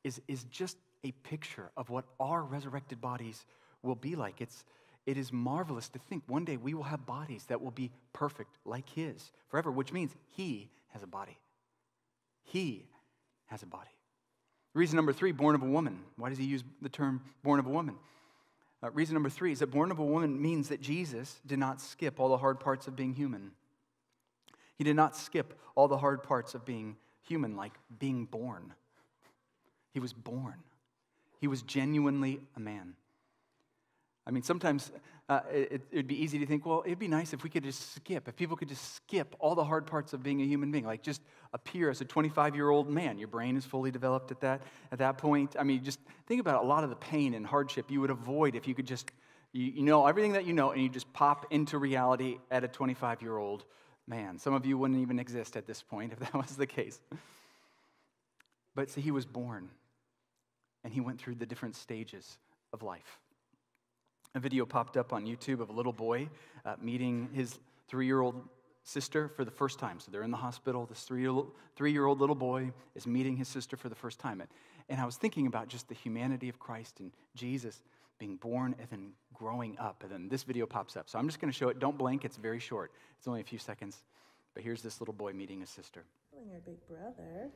is, 0.04 0.22
is 0.28 0.44
just 0.46 0.78
a 1.04 1.12
picture 1.12 1.72
of 1.78 1.90
what 1.90 2.06
our 2.20 2.44
resurrected 2.44 3.02
bodies 3.02 3.46
will 3.82 3.96
be 3.96 4.16
like. 4.16 4.42
It's, 4.42 4.66
it 5.06 5.18
is 5.18 5.32
marvelous 5.32 5.90
to 5.90 6.00
think 6.00 6.24
one 6.28 6.44
day 6.44 6.58
we 6.58 6.74
will 6.74 6.84
have 6.84 7.06
bodies 7.06 7.46
that 7.48 7.62
will 7.62 7.72
be 7.72 7.92
perfect 8.14 8.58
like 8.66 8.90
his 8.90 9.32
forever, 9.50 9.72
which 9.72 9.94
means 9.94 10.12
he 10.36 10.70
has 10.90 11.04
a 11.04 11.08
body. 11.08 11.38
He 12.44 12.86
has 13.46 13.64
a 13.64 13.68
body. 13.68 13.90
Reason 14.74 14.96
number 14.96 15.14
three, 15.14 15.32
born 15.32 15.56
of 15.56 15.64
a 15.64 15.68
woman. 15.68 16.00
Why 16.18 16.30
does 16.30 16.38
he 16.38 16.46
use 16.46 16.64
the 16.82 16.90
term 16.90 17.22
born 17.44 17.60
of 17.60 17.66
a 17.66 17.70
woman? 17.70 17.96
Uh, 18.84 18.92
reason 18.92 19.16
number 19.16 19.30
three 19.30 19.52
is 19.52 19.60
that 19.60 19.72
born 19.72 19.90
of 19.90 20.00
a 20.00 20.06
woman 20.06 20.40
means 20.40 20.70
that 20.70 20.82
Jesus 20.82 21.40
did 21.48 21.58
not 21.58 21.82
skip 21.82 22.20
all 22.20 22.30
the 22.30 22.38
hard 22.38 22.60
parts 22.60 22.88
of 22.88 22.96
being 22.96 23.14
human. 23.14 23.52
He 24.78 24.84
did 24.84 24.96
not 24.96 25.16
skip 25.16 25.60
all 25.76 25.88
the 25.88 25.98
hard 25.98 26.24
parts 26.24 26.54
of 26.54 26.66
being 26.66 26.98
human, 27.24 27.56
like 27.56 27.74
being 28.00 28.26
born. 28.26 28.74
He 29.94 30.00
was 30.00 30.14
born. 30.14 30.56
He 31.40 31.48
was 31.48 31.62
genuinely 31.62 32.40
a 32.56 32.60
man. 32.60 32.96
I 34.26 34.32
mean, 34.32 34.44
sometimes 34.44 34.92
uh, 35.30 35.40
it, 35.52 35.82
would 35.94 36.08
be 36.08 36.22
easy 36.22 36.38
to 36.40 36.46
think, 36.46 36.66
well, 36.66 36.84
it'd 36.86 37.00
be 37.00 37.08
nice 37.08 37.34
if 37.34 37.44
we 37.44 37.50
could 37.50 37.64
just 37.64 37.96
skip, 37.96 38.28
if 38.28 38.36
people 38.36 38.58
could 38.58 38.68
just 38.68 38.96
skip 38.96 39.36
all 39.40 39.56
the 39.56 39.64
hard 39.64 39.88
parts 39.88 40.14
of 40.14 40.22
being 40.22 40.42
a 40.42 40.46
human 40.46 40.70
being, 40.70 40.86
like 40.86 41.02
just 41.02 41.22
appear 41.54 41.90
as 41.90 42.02
a 42.02 42.06
25 42.06 42.54
year 42.54 42.70
old 42.70 42.90
man. 42.90 43.18
Your 43.18 43.30
brain 43.30 43.56
is 43.56 43.66
fully 43.66 43.90
developed 43.90 44.32
at 44.32 44.42
that, 44.42 44.62
at 44.92 45.00
that 45.00 45.18
point. 45.18 45.56
I 45.58 45.64
mean, 45.64 45.84
just 45.84 46.00
think 46.28 46.42
about 46.42 46.62
a 46.64 46.68
lot 46.68 46.84
of 46.84 46.90
the 46.90 46.96
pain 46.98 47.34
and 47.34 47.46
hardship 47.46 47.90
you 47.90 48.02
would 48.02 48.10
avoid 48.10 48.56
if 48.56 48.68
you 48.68 48.76
could 48.76 48.86
just, 48.86 49.10
you, 49.54 49.66
you 49.66 49.84
know 49.84 50.06
everything 50.06 50.34
that 50.34 50.46
you 50.46 50.54
know, 50.54 50.72
and 50.72 50.82
you 50.82 50.90
just 50.90 51.12
pop 51.14 51.46
into 51.50 51.78
reality 51.78 52.38
at 52.52 52.64
a 52.64 52.68
25 52.68 53.22
year 53.22 53.38
old 53.38 53.64
man. 54.08 54.40
Some 54.40 54.54
of 54.54 54.66
you 54.66 54.78
wouldn't 54.78 55.00
even 55.00 55.20
exist 55.20 55.58
at 55.58 55.68
this 55.68 55.82
point 55.82 56.14
if 56.14 56.20
that 56.20 56.34
was 56.36 56.56
the 56.56 56.68
case. 56.68 57.00
But 58.76 58.90
see, 58.90 59.02
he 59.02 59.12
was 59.12 59.26
born, 59.26 59.70
and 60.84 60.94
he 60.94 61.02
went 61.02 61.20
through 61.20 61.36
the 61.36 61.46
different 61.46 61.76
stages 61.76 62.38
of 62.74 62.84
life. 62.84 63.20
A 64.36 64.40
video 64.40 64.66
popped 64.66 64.98
up 64.98 65.14
on 65.14 65.26
YouTube 65.26 65.62
of 65.62 65.70
a 65.70 65.74
little 65.74 65.94
boy 65.94 66.30
uh, 66.66 66.76
meeting 66.82 67.30
his 67.34 67.58
three 67.88 68.06
year 68.06 68.22
old 68.22 68.36
sister 68.84 69.28
for 69.28 69.44
the 69.44 69.52
first 69.52 69.80
time. 69.80 70.00
So 70.00 70.12
they're 70.12 70.24
in 70.24 70.32
the 70.32 70.38
hospital. 70.38 70.86
This 70.86 71.04
three 71.04 71.92
year 71.92 72.06
old 72.06 72.20
little 72.20 72.36
boy 72.36 72.72
is 72.96 73.08
meeting 73.08 73.36
his 73.36 73.48
sister 73.48 73.76
for 73.76 73.90
the 73.90 73.96
first 73.96 74.20
time. 74.20 74.42
And 74.90 75.02
I 75.02 75.06
was 75.06 75.18
thinking 75.18 75.48
about 75.48 75.68
just 75.68 75.90
the 75.90 75.96
humanity 75.96 76.50
of 76.50 76.60
Christ 76.60 77.00
and 77.00 77.12
Jesus 77.36 77.82
being 78.18 78.38
born 78.38 78.76
and 78.80 78.90
then 78.90 79.12
growing 79.34 79.78
up. 79.80 80.04
And 80.04 80.12
then 80.12 80.30
this 80.30 80.44
video 80.44 80.66
pops 80.66 80.96
up. 80.98 81.10
So 81.10 81.20
I'm 81.20 81.28
just 81.28 81.40
going 81.40 81.52
to 81.52 81.58
show 81.58 81.70
it. 81.70 81.80
Don't 81.80 81.98
blink, 81.98 82.26
it's 82.26 82.38
very 82.38 82.60
short, 82.60 82.92
it's 83.18 83.28
only 83.28 83.42
a 83.42 83.46
few 83.46 83.60
seconds. 83.60 84.04
But 84.54 84.64
here's 84.64 84.82
this 84.82 85.00
little 85.00 85.14
boy 85.14 85.34
meeting 85.34 85.60
his 85.60 85.70
sister. 85.70 86.04
Your 86.34 86.60
big 86.66 86.86
brother. 86.88 87.50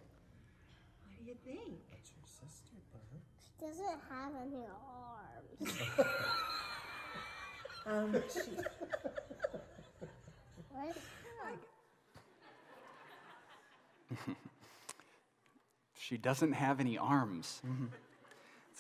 What 1.04 1.18
do 1.18 1.26
you 1.26 1.36
think? 1.46 1.80
That's 1.92 2.12
your 2.16 2.26
sister, 2.26 2.76
Bert. 2.92 3.22
She 3.40 3.66
doesn't 3.66 4.00
have 4.10 4.34
any 4.42 4.66
arms. 5.68 6.08
Um, 7.84 8.14
she, 8.32 8.42
what? 10.70 10.96
She 15.98 16.18
doesn't 16.18 16.52
have 16.54 16.82
any 16.82 16.98
arms. 16.98 17.62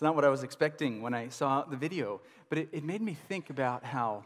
It's 0.01 0.03
not 0.03 0.15
what 0.15 0.25
I 0.25 0.29
was 0.29 0.41
expecting 0.41 1.03
when 1.03 1.13
I 1.13 1.29
saw 1.29 1.61
the 1.61 1.77
video, 1.77 2.21
but 2.49 2.57
it, 2.57 2.69
it 2.71 2.83
made 2.83 3.03
me 3.03 3.15
think 3.29 3.51
about 3.51 3.85
how 3.85 4.25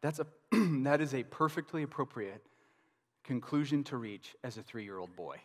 that's 0.00 0.18
a, 0.18 0.26
that 0.82 1.00
is 1.00 1.14
a 1.14 1.22
perfectly 1.22 1.84
appropriate 1.84 2.42
conclusion 3.22 3.84
to 3.84 3.96
reach 3.96 4.34
as 4.42 4.58
a 4.58 4.62
three 4.64 4.82
year 4.82 4.98
old 4.98 5.14
boy. 5.14 5.36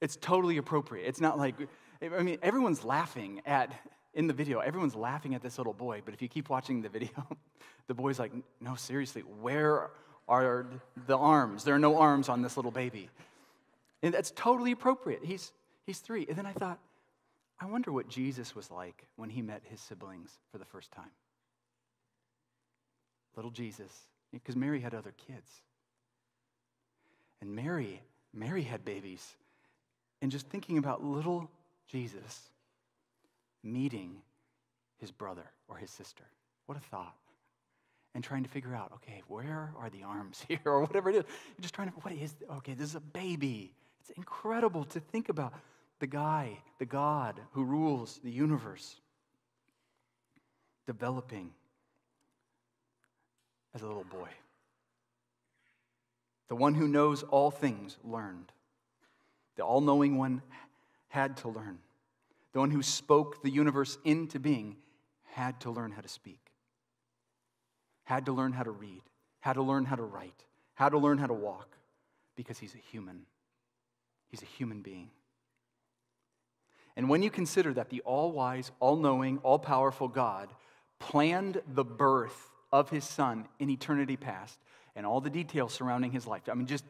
It's 0.00 0.16
totally 0.16 0.56
appropriate. 0.56 1.06
It's 1.06 1.20
not 1.20 1.38
like, 1.38 1.54
I 2.02 2.24
mean, 2.24 2.38
everyone's 2.42 2.82
laughing 2.82 3.40
at 3.46 3.70
in 4.14 4.26
the 4.26 4.34
video, 4.34 4.58
everyone's 4.58 4.96
laughing 4.96 5.36
at 5.36 5.42
this 5.42 5.58
little 5.58 5.72
boy, 5.72 6.02
but 6.04 6.12
if 6.12 6.20
you 6.20 6.26
keep 6.26 6.48
watching 6.48 6.82
the 6.82 6.88
video, 6.88 7.24
the 7.86 7.94
boy's 7.94 8.18
like, 8.18 8.32
no, 8.60 8.74
seriously, 8.74 9.22
where 9.22 9.90
are 10.26 10.66
the 11.06 11.16
arms? 11.16 11.62
There 11.62 11.76
are 11.76 11.78
no 11.78 11.98
arms 11.98 12.28
on 12.28 12.42
this 12.42 12.56
little 12.56 12.72
baby. 12.72 13.10
And 14.02 14.12
that's 14.12 14.32
totally 14.32 14.72
appropriate. 14.72 15.20
He's, 15.24 15.52
he's 15.86 16.00
three. 16.00 16.26
And 16.28 16.36
then 16.36 16.46
I 16.46 16.52
thought, 16.52 16.80
I 17.58 17.66
wonder 17.66 17.90
what 17.90 18.08
Jesus 18.08 18.54
was 18.54 18.70
like 18.70 19.06
when 19.16 19.30
he 19.30 19.40
met 19.40 19.62
his 19.64 19.80
siblings 19.80 20.30
for 20.52 20.58
the 20.58 20.64
first 20.64 20.92
time. 20.92 21.10
Little 23.34 23.50
Jesus, 23.50 23.92
because 24.32 24.56
Mary 24.56 24.80
had 24.80 24.94
other 24.94 25.14
kids. 25.26 25.50
And 27.40 27.54
Mary, 27.54 28.02
Mary 28.32 28.62
had 28.62 28.84
babies. 28.84 29.34
And 30.20 30.30
just 30.30 30.48
thinking 30.48 30.78
about 30.78 31.04
little 31.04 31.50
Jesus 31.88 32.50
meeting 33.62 34.16
his 34.98 35.10
brother 35.10 35.44
or 35.68 35.76
his 35.76 35.90
sister. 35.90 36.24
What 36.66 36.78
a 36.78 36.80
thought. 36.80 37.14
And 38.14 38.24
trying 38.24 38.44
to 38.44 38.48
figure 38.48 38.74
out, 38.74 38.92
okay, 38.96 39.22
where 39.28 39.72
are 39.78 39.90
the 39.90 40.02
arms 40.02 40.42
here 40.48 40.60
or 40.64 40.80
whatever 40.80 41.10
it 41.10 41.16
is. 41.16 41.24
You're 41.56 41.62
just 41.62 41.74
trying 41.74 41.88
to, 41.88 41.94
what 41.96 42.12
is, 42.12 42.34
okay, 42.58 42.74
this 42.74 42.88
is 42.88 42.94
a 42.94 43.00
baby. 43.00 43.72
It's 44.00 44.10
incredible 44.10 44.84
to 44.84 45.00
think 45.00 45.28
about 45.28 45.52
the 45.98 46.06
guy, 46.06 46.58
the 46.78 46.86
God 46.86 47.40
who 47.52 47.64
rules 47.64 48.20
the 48.22 48.30
universe, 48.30 49.00
developing 50.86 51.50
as 53.74 53.82
a 53.82 53.86
little 53.86 54.04
boy. 54.04 54.28
The 56.48 56.56
one 56.56 56.74
who 56.74 56.86
knows 56.86 57.22
all 57.24 57.50
things 57.50 57.96
learned. 58.04 58.52
The 59.56 59.62
all 59.62 59.80
knowing 59.80 60.16
one 60.16 60.42
had 61.08 61.36
to 61.38 61.48
learn 61.48 61.78
the 62.56 62.60
one 62.60 62.70
who 62.70 62.82
spoke 62.82 63.42
the 63.42 63.50
universe 63.50 63.98
into 64.02 64.40
being, 64.40 64.76
had 65.24 65.60
to 65.60 65.70
learn 65.70 65.90
how 65.90 66.00
to 66.00 66.08
speak, 66.08 66.40
had 68.04 68.24
to 68.24 68.32
learn 68.32 68.50
how 68.54 68.62
to 68.62 68.70
read, 68.70 69.02
had 69.40 69.52
to 69.52 69.62
learn 69.62 69.84
how 69.84 69.94
to 69.94 70.02
write, 70.02 70.46
had 70.72 70.88
to 70.88 70.98
learn 70.98 71.18
how 71.18 71.26
to 71.26 71.34
walk, 71.34 71.76
because 72.34 72.58
he's 72.58 72.74
a 72.74 72.78
human. 72.78 73.26
He's 74.30 74.40
a 74.40 74.46
human 74.46 74.80
being. 74.80 75.10
And 76.96 77.08
when 77.08 77.22
you 77.22 77.30
consider 77.30 77.74
that 77.74 77.90
the 77.90 78.00
all 78.02 78.32
wise, 78.32 78.70
all 78.80 78.96
knowing, 78.96 79.38
all 79.38 79.58
powerful 79.58 80.08
God 80.08 80.48
planned 80.98 81.60
the 81.74 81.84
birth 81.84 82.50
of 82.72 82.88
his 82.88 83.04
son 83.04 83.46
in 83.58 83.68
eternity 83.70 84.16
past 84.16 84.58
and 84.94 85.04
all 85.04 85.20
the 85.20 85.30
details 85.30 85.74
surrounding 85.74 86.10
his 86.10 86.26
life, 86.26 86.42
I 86.50 86.54
mean, 86.54 86.66
just 86.66 86.84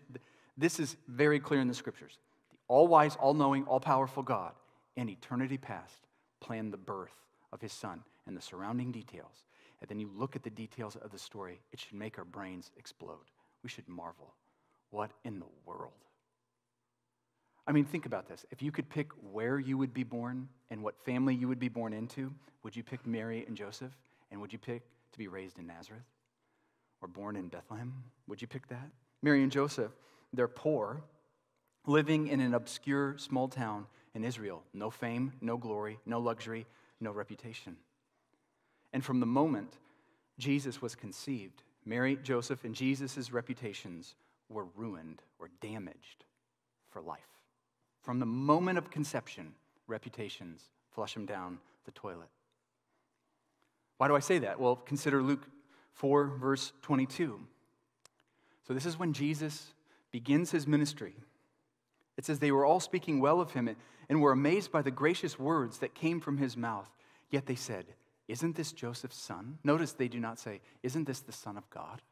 this 0.56 0.78
is 0.78 0.96
very 1.08 1.40
clear 1.40 1.60
in 1.60 1.68
the 1.68 1.74
scriptures. 1.74 2.18
The 2.50 2.56
all 2.68 2.86
wise, 2.86 3.16
all 3.16 3.34
knowing, 3.34 3.64
all 3.64 3.80
powerful 3.80 4.22
God 4.22 4.52
in 4.96 5.08
eternity 5.08 5.58
past 5.58 6.06
planned 6.40 6.72
the 6.72 6.78
birth 6.78 7.14
of 7.52 7.60
his 7.60 7.72
son 7.72 8.02
and 8.26 8.36
the 8.36 8.40
surrounding 8.40 8.92
details. 8.92 9.44
And 9.80 9.90
then 9.90 9.98
you 9.98 10.10
look 10.14 10.36
at 10.36 10.42
the 10.42 10.50
details 10.50 10.96
of 10.96 11.10
the 11.10 11.18
story, 11.18 11.60
it 11.72 11.80
should 11.80 11.94
make 11.94 12.18
our 12.18 12.24
brains 12.24 12.70
explode. 12.78 13.26
We 13.62 13.68
should 13.68 13.88
marvel. 13.88 14.34
What 14.90 15.10
in 15.24 15.40
the 15.40 15.46
world? 15.66 16.05
I 17.66 17.72
mean, 17.72 17.84
think 17.84 18.06
about 18.06 18.28
this. 18.28 18.46
If 18.50 18.62
you 18.62 18.70
could 18.70 18.88
pick 18.88 19.08
where 19.32 19.58
you 19.58 19.76
would 19.76 19.92
be 19.92 20.04
born 20.04 20.48
and 20.70 20.82
what 20.82 20.96
family 21.04 21.34
you 21.34 21.48
would 21.48 21.58
be 21.58 21.68
born 21.68 21.92
into, 21.92 22.32
would 22.62 22.76
you 22.76 22.82
pick 22.82 23.06
Mary 23.06 23.44
and 23.46 23.56
Joseph? 23.56 23.92
And 24.30 24.40
would 24.40 24.52
you 24.52 24.58
pick 24.58 24.82
to 25.12 25.18
be 25.18 25.28
raised 25.28 25.58
in 25.58 25.66
Nazareth 25.66 26.02
or 27.00 27.08
born 27.08 27.36
in 27.36 27.48
Bethlehem? 27.48 27.92
Would 28.28 28.40
you 28.40 28.48
pick 28.48 28.68
that? 28.68 28.90
Mary 29.22 29.42
and 29.42 29.50
Joseph, 29.50 29.92
they're 30.32 30.48
poor, 30.48 31.02
living 31.86 32.28
in 32.28 32.40
an 32.40 32.54
obscure 32.54 33.16
small 33.18 33.48
town 33.48 33.86
in 34.14 34.24
Israel. 34.24 34.62
No 34.72 34.90
fame, 34.90 35.32
no 35.40 35.56
glory, 35.56 35.98
no 36.06 36.20
luxury, 36.20 36.66
no 37.00 37.10
reputation. 37.10 37.76
And 38.92 39.04
from 39.04 39.20
the 39.20 39.26
moment 39.26 39.78
Jesus 40.38 40.82
was 40.82 40.94
conceived, 40.94 41.62
Mary, 41.84 42.16
Joseph, 42.22 42.64
and 42.64 42.74
Jesus' 42.74 43.32
reputations 43.32 44.14
were 44.48 44.66
ruined 44.76 45.22
or 45.38 45.48
damaged 45.60 46.24
for 46.90 47.00
life. 47.00 47.20
From 48.06 48.20
the 48.20 48.24
moment 48.24 48.78
of 48.78 48.88
conception, 48.88 49.52
reputations 49.88 50.62
flush 50.94 51.14
them 51.14 51.26
down 51.26 51.58
the 51.86 51.90
toilet. 51.90 52.28
Why 53.98 54.06
do 54.06 54.14
I 54.14 54.20
say 54.20 54.38
that? 54.38 54.60
Well, 54.60 54.76
consider 54.76 55.20
Luke 55.20 55.48
4, 55.94 56.26
verse 56.38 56.72
22. 56.82 57.40
So, 58.62 58.74
this 58.74 58.86
is 58.86 58.96
when 58.96 59.12
Jesus 59.12 59.74
begins 60.12 60.52
his 60.52 60.68
ministry. 60.68 61.14
It 62.16 62.24
says, 62.24 62.38
They 62.38 62.52
were 62.52 62.64
all 62.64 62.78
speaking 62.78 63.18
well 63.18 63.40
of 63.40 63.50
him 63.50 63.74
and 64.08 64.22
were 64.22 64.30
amazed 64.30 64.70
by 64.70 64.82
the 64.82 64.92
gracious 64.92 65.36
words 65.36 65.78
that 65.78 65.96
came 65.96 66.20
from 66.20 66.38
his 66.38 66.56
mouth. 66.56 66.88
Yet 67.28 67.46
they 67.46 67.56
said, 67.56 67.86
Isn't 68.28 68.54
this 68.54 68.70
Joseph's 68.70 69.18
son? 69.18 69.58
Notice 69.64 69.90
they 69.90 70.06
do 70.06 70.20
not 70.20 70.38
say, 70.38 70.60
Isn't 70.84 71.08
this 71.08 71.20
the 71.22 71.32
Son 71.32 71.56
of 71.56 71.68
God? 71.70 72.02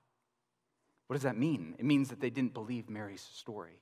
What 1.06 1.14
does 1.14 1.22
that 1.22 1.38
mean? 1.38 1.76
It 1.78 1.84
means 1.84 2.08
that 2.08 2.18
they 2.18 2.30
didn't 2.30 2.52
believe 2.52 2.90
Mary's 2.90 3.28
story. 3.32 3.78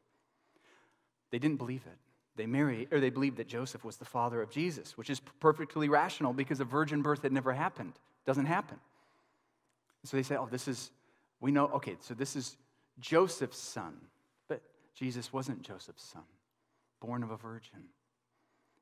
They 1.33 1.41
didn't 1.41 1.57
believe 1.57 1.83
it. 1.87 1.99
They 2.37 2.47
married, 2.47 2.89
or 2.93 3.01
they 3.01 3.11
believed 3.11 3.39
that 3.39 3.49
Joseph 3.49 3.85
was 3.85 3.97
the 3.97 4.05
father 4.05 4.41
of 4.41 4.51
Jesus, 4.51 4.97
which 4.97 5.11
is 5.11 5.21
perfectly 5.41 5.89
rational 5.89 6.33
because 6.33 6.61
a 6.61 6.65
virgin 6.65 7.03
birth 7.03 7.23
had 7.23 7.33
never 7.33 7.53
happened. 7.53 7.95
Doesn't 8.25 8.47
happen. 8.47 8.79
So 10.05 10.17
they 10.17 10.23
say, 10.23 10.37
oh, 10.37 10.49
this 10.51 10.69
is, 10.69 10.91
we 11.41 11.51
know, 11.51 11.67
okay, 11.75 11.97
so 12.01 12.15
this 12.15 12.37
is 12.37 12.57
Joseph's 13.01 13.59
son. 13.59 13.95
But 14.49 14.63
Jesus 14.95 15.33
wasn't 15.33 15.63
Joseph's 15.63 16.05
son, 16.05 16.23
born 17.01 17.23
of 17.23 17.31
a 17.31 17.37
virgin. 17.37 17.89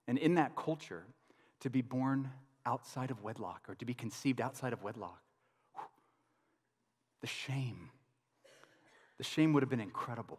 And 0.06 0.18
in 0.18 0.34
that 0.34 0.54
culture, 0.56 1.04
to 1.60 1.70
be 1.70 1.82
born 1.82 2.30
outside 2.66 3.10
of 3.10 3.22
wedlock 3.22 3.62
or 3.68 3.74
to 3.76 3.84
be 3.84 3.94
conceived 3.94 4.40
outside 4.40 4.72
of 4.72 4.82
wedlock, 4.82 5.20
the 7.20 7.26
shame, 7.26 7.90
the 9.18 9.24
shame 9.24 9.52
would 9.52 9.62
have 9.62 9.70
been 9.70 9.80
incredible. 9.80 10.38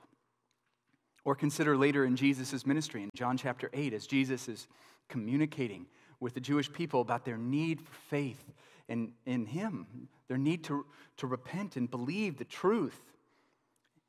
Or 1.24 1.36
consider 1.36 1.78
later 1.78 2.06
in 2.06 2.16
Jesus' 2.16 2.66
ministry 2.66 3.04
in 3.04 3.10
John 3.16 3.38
chapter 3.38 3.70
8 3.74 3.94
as 3.94 4.08
Jesus 4.08 4.48
is 4.48 4.68
communicating 5.08 5.86
with 6.20 6.34
the 6.34 6.40
Jewish 6.40 6.72
people 6.72 7.02
about 7.02 7.26
their 7.26 7.38
need 7.38 7.82
for 7.82 7.94
faith 8.10 8.52
in, 8.88 9.14
in 9.26 9.46
Him, 9.46 10.08
their 10.28 10.38
need 10.38 10.64
to, 10.66 10.86
to 11.18 11.28
repent 11.28 11.76
and 11.76 11.90
believe 11.90 12.38
the 12.38 12.46
truth. 12.46 13.00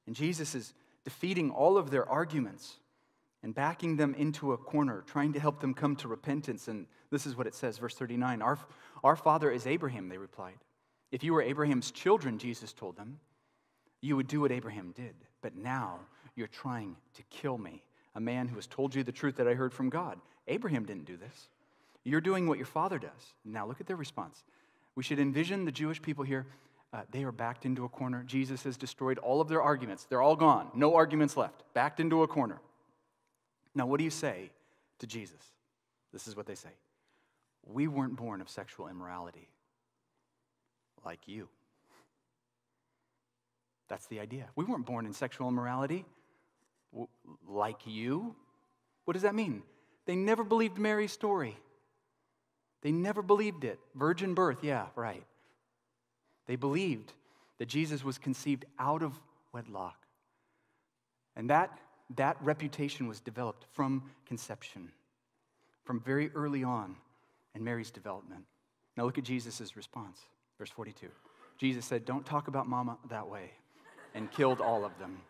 And 0.07 0.17
Jesus 0.17 0.55
is 0.55 0.75
defeating 1.05 1.51
all 1.51 1.77
of 1.77 1.91
their 1.91 2.09
arguments 2.09 2.77
and 3.43 3.55
backing 3.55 3.97
them 3.97 4.15
into 4.15 4.53
a 4.53 4.57
corner, 4.57 5.03
trying 5.07 5.33
to 5.33 5.41
help 5.41 5.61
them 5.61 5.75
come 5.75 5.97
to 5.97 6.09
repentance. 6.09 6.69
And 6.69 6.87
this 7.11 7.27
is 7.27 7.37
what 7.37 7.47
it 7.47 7.55
says, 7.55 7.79
verse 7.79 7.95
39 7.95 8.41
Our, 8.41 8.59
our 9.03 9.17
father 9.17 9.51
is 9.51 9.67
Abraham, 9.67 10.09
they 10.09 10.19
replied. 10.19 10.59
If 11.11 11.23
you 11.23 11.35
were 11.35 11.43
Abraham's 11.43 11.91
children, 11.91 12.39
Jesus 12.39 12.73
told 12.73 12.97
them, 12.97 13.19
you 14.01 14.17
would 14.17 14.29
do 14.29 14.41
what 14.41 14.51
Abraham 14.51 14.93
did. 14.93 15.15
But 15.43 15.57
now 15.57 16.01
you're 16.35 16.47
trying 16.47 16.97
to 17.15 17.23
kill 17.31 17.59
me, 17.59 17.83
a 18.15 18.21
man 18.21 18.49
who 18.49 18.57
has 18.57 18.67
told 18.67 18.95
you 18.95 19.03
the 19.03 19.13
truth 19.13 19.37
that 19.37 19.49
I 19.49 19.55
heard 19.55 19.73
from 19.73 19.91
God. 19.91 20.19
Abraham 20.49 20.85
didn't 20.85 21.05
do 21.05 21.17
this. 21.17 21.49
You're 22.05 22.21
doing 22.21 22.49
what 22.49 22.59
your 22.59 22.67
father 22.67 22.99
does. 22.99 23.35
Now 23.45 23.67
look 23.67 23.81
at 23.81 23.87
their 23.87 23.97
response. 23.97 24.43
We 24.95 25.03
should 25.03 25.19
envision 25.19 25.65
the 25.65 25.73
Jewish 25.73 26.03
people 26.03 26.25
here. 26.25 26.47
Uh, 26.93 27.03
they 27.11 27.25
are 27.25 27.33
backed 27.33 27.65
into 27.65 27.85
a 27.85 27.89
corner. 27.89 28.23
Jesus 28.27 28.65
has 28.65 28.77
destroyed 28.77 29.19
all 29.19 29.41
of 29.41 29.49
their 29.49 29.63
arguments. 29.63 30.05
They're 30.05 30.21
all 30.21 30.37
gone. 30.37 30.69
No 30.75 30.95
arguments 30.95 31.37
left. 31.37 31.63
Backed 31.75 32.01
into 32.01 32.23
a 32.23 32.29
corner. 32.29 32.61
Now, 33.75 33.87
what 33.87 33.99
do 33.99 34.05
you 34.05 34.11
say 34.11 34.51
to 34.99 35.07
Jesus? 35.07 35.41
This 36.13 36.29
is 36.29 36.37
what 36.37 36.47
they 36.47 36.55
say 36.55 36.69
We 37.65 37.89
weren't 37.89 38.17
born 38.17 38.41
of 38.41 38.51
sexual 38.51 38.89
immorality 38.89 39.49
like 41.05 41.21
you. 41.27 41.49
That's 43.89 44.07
the 44.07 44.21
idea. 44.21 44.49
We 44.57 44.65
weren't 44.65 44.87
born 44.87 45.07
in 45.07 45.13
sexual 45.13 45.49
immorality 45.49 46.05
like 47.49 47.81
you. 47.87 48.35
What 49.05 49.15
does 49.15 49.23
that 49.23 49.35
mean? 49.35 49.63
They 50.07 50.17
never 50.17 50.45
believed 50.45 50.79
Mary's 50.79 51.13
story. 51.13 51.57
They 52.83 52.93
never 52.93 53.23
believed 53.23 53.65
it. 53.65 53.79
Virgin 53.95 54.35
birth, 54.35 54.59
yeah, 54.63 54.87
right. 54.97 55.25
They 56.47 56.57
believed 56.57 57.13
that 57.59 57.67
Jesus 57.67 58.03
was 58.03 58.19
conceived 58.19 58.65
out 58.79 59.03
of 59.03 59.19
wedlock. 59.53 59.97
And 61.37 61.49
that, 61.51 61.79
that 62.17 62.37
reputation 62.43 63.07
was 63.07 63.21
developed 63.21 63.67
from 63.73 64.11
conception, 64.27 64.91
from 65.85 66.01
very 66.01 66.31
early 66.35 66.65
on 66.65 66.97
in 67.55 67.63
Mary's 67.63 67.91
development. 67.91 68.45
Now 68.97 69.05
look 69.05 69.19
at 69.19 69.25
Jesus' 69.25 69.77
response, 69.77 70.19
verse 70.59 70.71
42. 70.71 71.07
Jesus 71.57 71.87
said, 71.87 72.05
Don't 72.05 72.27
talk 72.27 72.49
about 72.49 72.69
mama 72.69 72.99
that 73.09 73.29
way, 73.29 73.53
and 74.15 74.31
killed 74.31 74.61
all 74.61 74.85
of 74.85 74.99
them. 74.99 75.21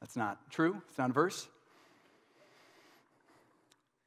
That's 0.00 0.16
not 0.16 0.50
true. 0.50 0.80
It's 0.88 0.98
not 0.98 1.10
a 1.10 1.12
verse. 1.12 1.48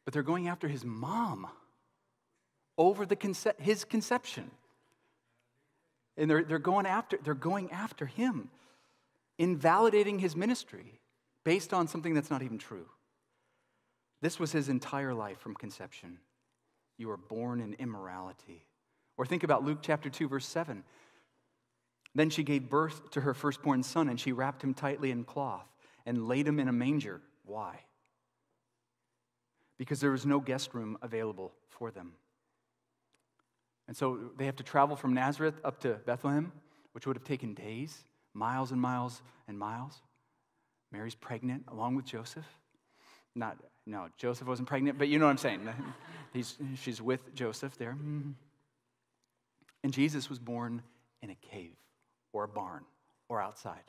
But 0.06 0.14
they're 0.14 0.24
going 0.24 0.48
after 0.48 0.68
his 0.68 0.86
mom 0.86 1.48
over 2.78 3.06
the 3.06 3.16
conce- 3.16 3.60
his 3.60 3.84
conception. 3.84 4.52
And 6.18 6.30
they're, 6.30 6.44
they're, 6.44 6.60
going 6.60 6.86
after, 6.86 7.18
they're 7.24 7.34
going 7.34 7.72
after 7.72 8.06
him, 8.06 8.50
invalidating 9.38 10.20
his 10.20 10.36
ministry 10.36 11.00
based 11.46 11.74
on 11.74 11.88
something 11.88 12.14
that's 12.14 12.30
not 12.30 12.42
even 12.42 12.58
true. 12.58 12.86
This 14.22 14.40
was 14.40 14.52
his 14.52 14.68
entire 14.68 15.14
life 15.14 15.40
from 15.40 15.56
conception. 15.56 16.20
You 16.98 17.08
were 17.08 17.18
born 17.18 17.62
in 17.62 17.74
immorality. 17.76 18.66
Or 19.18 19.26
think 19.26 19.44
about 19.44 19.64
Luke 19.64 19.80
chapter 19.82 20.10
2, 20.10 20.28
verse 20.28 20.46
7. 20.46 20.84
Then 22.16 22.30
she 22.30 22.44
gave 22.44 22.70
birth 22.70 23.12
to 23.12 23.22
her 23.22 23.34
firstborn 23.34 23.84
son, 23.84 24.10
and 24.10 24.20
she 24.20 24.34
wrapped 24.34 24.64
him 24.64 24.74
tightly 24.74 25.12
in 25.12 25.24
cloth 25.24 25.69
and 26.10 26.28
laid 26.28 26.48
him 26.48 26.60
in 26.60 26.68
a 26.68 26.74
manger. 26.74 27.22
Why? 27.46 27.82
Because 29.78 30.00
there 30.00 30.10
was 30.10 30.26
no 30.26 30.40
guest 30.40 30.74
room 30.74 30.98
available 31.04 31.54
for 31.68 31.92
them. 31.92 32.14
And 33.88 33.96
so 33.96 34.32
they 34.36 34.48
have 34.48 34.56
to 34.56 34.64
travel 34.64 34.96
from 34.96 35.14
Nazareth 35.14 35.54
up 35.64 35.80
to 35.82 36.00
Bethlehem, 36.08 36.52
which 36.94 37.06
would 37.06 37.16
have 37.16 37.24
taken 37.24 37.54
days, 37.54 38.06
miles 38.34 38.72
and 38.72 38.82
miles 38.82 39.22
and 39.48 39.58
miles. 39.58 40.02
Mary's 40.92 41.14
pregnant 41.14 41.66
along 41.68 41.94
with 41.94 42.06
Joseph. 42.06 42.48
Not, 43.36 43.58
no, 43.86 44.08
Joseph 44.18 44.48
wasn't 44.48 44.68
pregnant, 44.68 44.98
but 44.98 45.10
you 45.10 45.20
know 45.20 45.26
what 45.26 45.32
I'm 45.32 45.38
saying. 45.38 45.70
He's, 46.34 46.58
she's 46.82 47.00
with 47.04 47.36
Joseph 47.36 47.78
there. 47.78 47.96
And 49.84 49.94
Jesus 49.94 50.28
was 50.28 50.40
born 50.40 50.82
in 51.22 51.30
a 51.30 51.36
cave 51.36 51.76
or 52.34 52.46
a 52.46 52.48
barn 52.48 52.84
or 53.28 53.40
outside. 53.40 53.84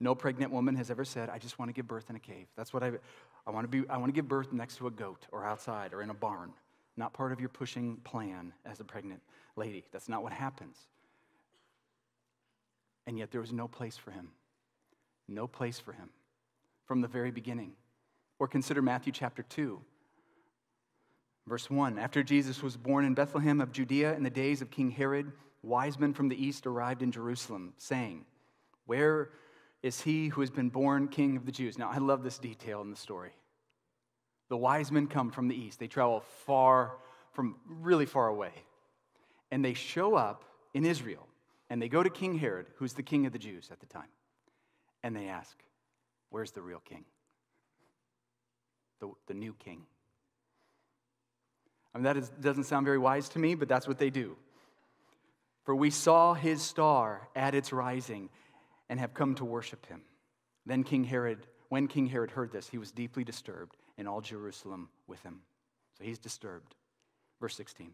No 0.00 0.14
pregnant 0.14 0.50
woman 0.50 0.74
has 0.76 0.90
ever 0.90 1.04
said, 1.04 1.28
I 1.28 1.38
just 1.38 1.58
want 1.58 1.68
to 1.68 1.74
give 1.74 1.86
birth 1.86 2.08
in 2.08 2.16
a 2.16 2.20
cave. 2.20 2.46
That's 2.56 2.72
what 2.72 2.82
I, 2.82 2.92
I 3.46 3.50
want 3.50 3.64
to 3.64 3.68
be, 3.68 3.88
I 3.88 3.98
want 3.98 4.08
to 4.08 4.14
give 4.14 4.26
birth 4.26 4.50
next 4.52 4.76
to 4.76 4.86
a 4.86 4.90
goat 4.90 5.26
or 5.30 5.44
outside 5.44 5.92
or 5.92 6.00
in 6.00 6.08
a 6.08 6.14
barn. 6.14 6.52
Not 6.96 7.12
part 7.12 7.32
of 7.32 7.40
your 7.40 7.50
pushing 7.50 7.96
plan 7.98 8.52
as 8.64 8.80
a 8.80 8.84
pregnant 8.84 9.20
lady. 9.56 9.84
That's 9.92 10.08
not 10.08 10.22
what 10.22 10.32
happens. 10.32 10.76
And 13.06 13.18
yet 13.18 13.30
there 13.30 13.40
was 13.40 13.52
no 13.52 13.68
place 13.68 13.96
for 13.96 14.10
him. 14.10 14.30
No 15.28 15.46
place 15.46 15.78
for 15.78 15.92
him 15.92 16.10
from 16.86 17.02
the 17.02 17.08
very 17.08 17.30
beginning. 17.30 17.72
Or 18.38 18.48
consider 18.48 18.80
Matthew 18.80 19.12
chapter 19.12 19.42
2, 19.42 19.80
verse 21.46 21.68
1. 21.68 21.98
After 21.98 22.22
Jesus 22.22 22.62
was 22.62 22.76
born 22.76 23.04
in 23.04 23.14
Bethlehem 23.14 23.60
of 23.60 23.70
Judea 23.70 24.14
in 24.14 24.22
the 24.22 24.30
days 24.30 24.62
of 24.62 24.70
King 24.70 24.90
Herod, 24.90 25.30
wise 25.62 25.98
men 25.98 26.14
from 26.14 26.28
the 26.28 26.42
east 26.42 26.66
arrived 26.66 27.02
in 27.02 27.12
Jerusalem, 27.12 27.74
saying, 27.76 28.24
Where 28.86 29.30
is 29.82 30.00
he 30.00 30.28
who 30.28 30.40
has 30.42 30.50
been 30.50 30.68
born 30.68 31.08
king 31.08 31.36
of 31.36 31.46
the 31.46 31.52
Jews? 31.52 31.78
Now, 31.78 31.90
I 31.90 31.98
love 31.98 32.22
this 32.22 32.38
detail 32.38 32.82
in 32.82 32.90
the 32.90 32.96
story. 32.96 33.32
The 34.48 34.56
wise 34.56 34.90
men 34.92 35.06
come 35.06 35.30
from 35.30 35.48
the 35.48 35.54
east, 35.54 35.78
they 35.78 35.86
travel 35.86 36.20
far 36.44 36.96
from 37.32 37.56
really 37.64 38.06
far 38.06 38.26
away, 38.28 38.50
and 39.50 39.64
they 39.64 39.74
show 39.74 40.16
up 40.16 40.44
in 40.74 40.84
Israel, 40.84 41.26
and 41.70 41.80
they 41.80 41.88
go 41.88 42.02
to 42.02 42.10
King 42.10 42.36
Herod, 42.36 42.66
who's 42.76 42.92
the 42.92 43.02
king 43.02 43.26
of 43.26 43.32
the 43.32 43.38
Jews 43.38 43.68
at 43.70 43.80
the 43.80 43.86
time, 43.86 44.08
and 45.02 45.14
they 45.14 45.28
ask, 45.28 45.56
Where's 46.30 46.52
the 46.52 46.62
real 46.62 46.80
king? 46.84 47.04
The, 49.00 49.10
the 49.26 49.34
new 49.34 49.54
king. 49.54 49.82
I 51.94 51.98
mean, 51.98 52.04
that 52.04 52.16
is, 52.16 52.28
doesn't 52.28 52.64
sound 52.64 52.86
very 52.86 52.98
wise 52.98 53.28
to 53.30 53.38
me, 53.38 53.54
but 53.56 53.68
that's 53.68 53.88
what 53.88 53.98
they 53.98 54.10
do. 54.10 54.36
For 55.64 55.74
we 55.74 55.90
saw 55.90 56.34
his 56.34 56.62
star 56.62 57.28
at 57.34 57.54
its 57.54 57.72
rising 57.72 58.30
and 58.90 59.00
have 59.00 59.14
come 59.14 59.34
to 59.36 59.44
worship 59.46 59.86
him. 59.86 60.02
Then 60.66 60.84
King 60.84 61.04
Herod 61.04 61.46
when 61.70 61.86
King 61.86 62.06
Herod 62.06 62.32
heard 62.32 62.50
this, 62.50 62.68
he 62.68 62.78
was 62.78 62.90
deeply 62.90 63.22
disturbed, 63.22 63.76
and 63.96 64.08
all 64.08 64.20
Jerusalem 64.20 64.88
with 65.06 65.22
him. 65.22 65.40
So 65.96 66.04
he's 66.04 66.18
disturbed. 66.18 66.74
Verse 67.40 67.56
16. 67.56 67.92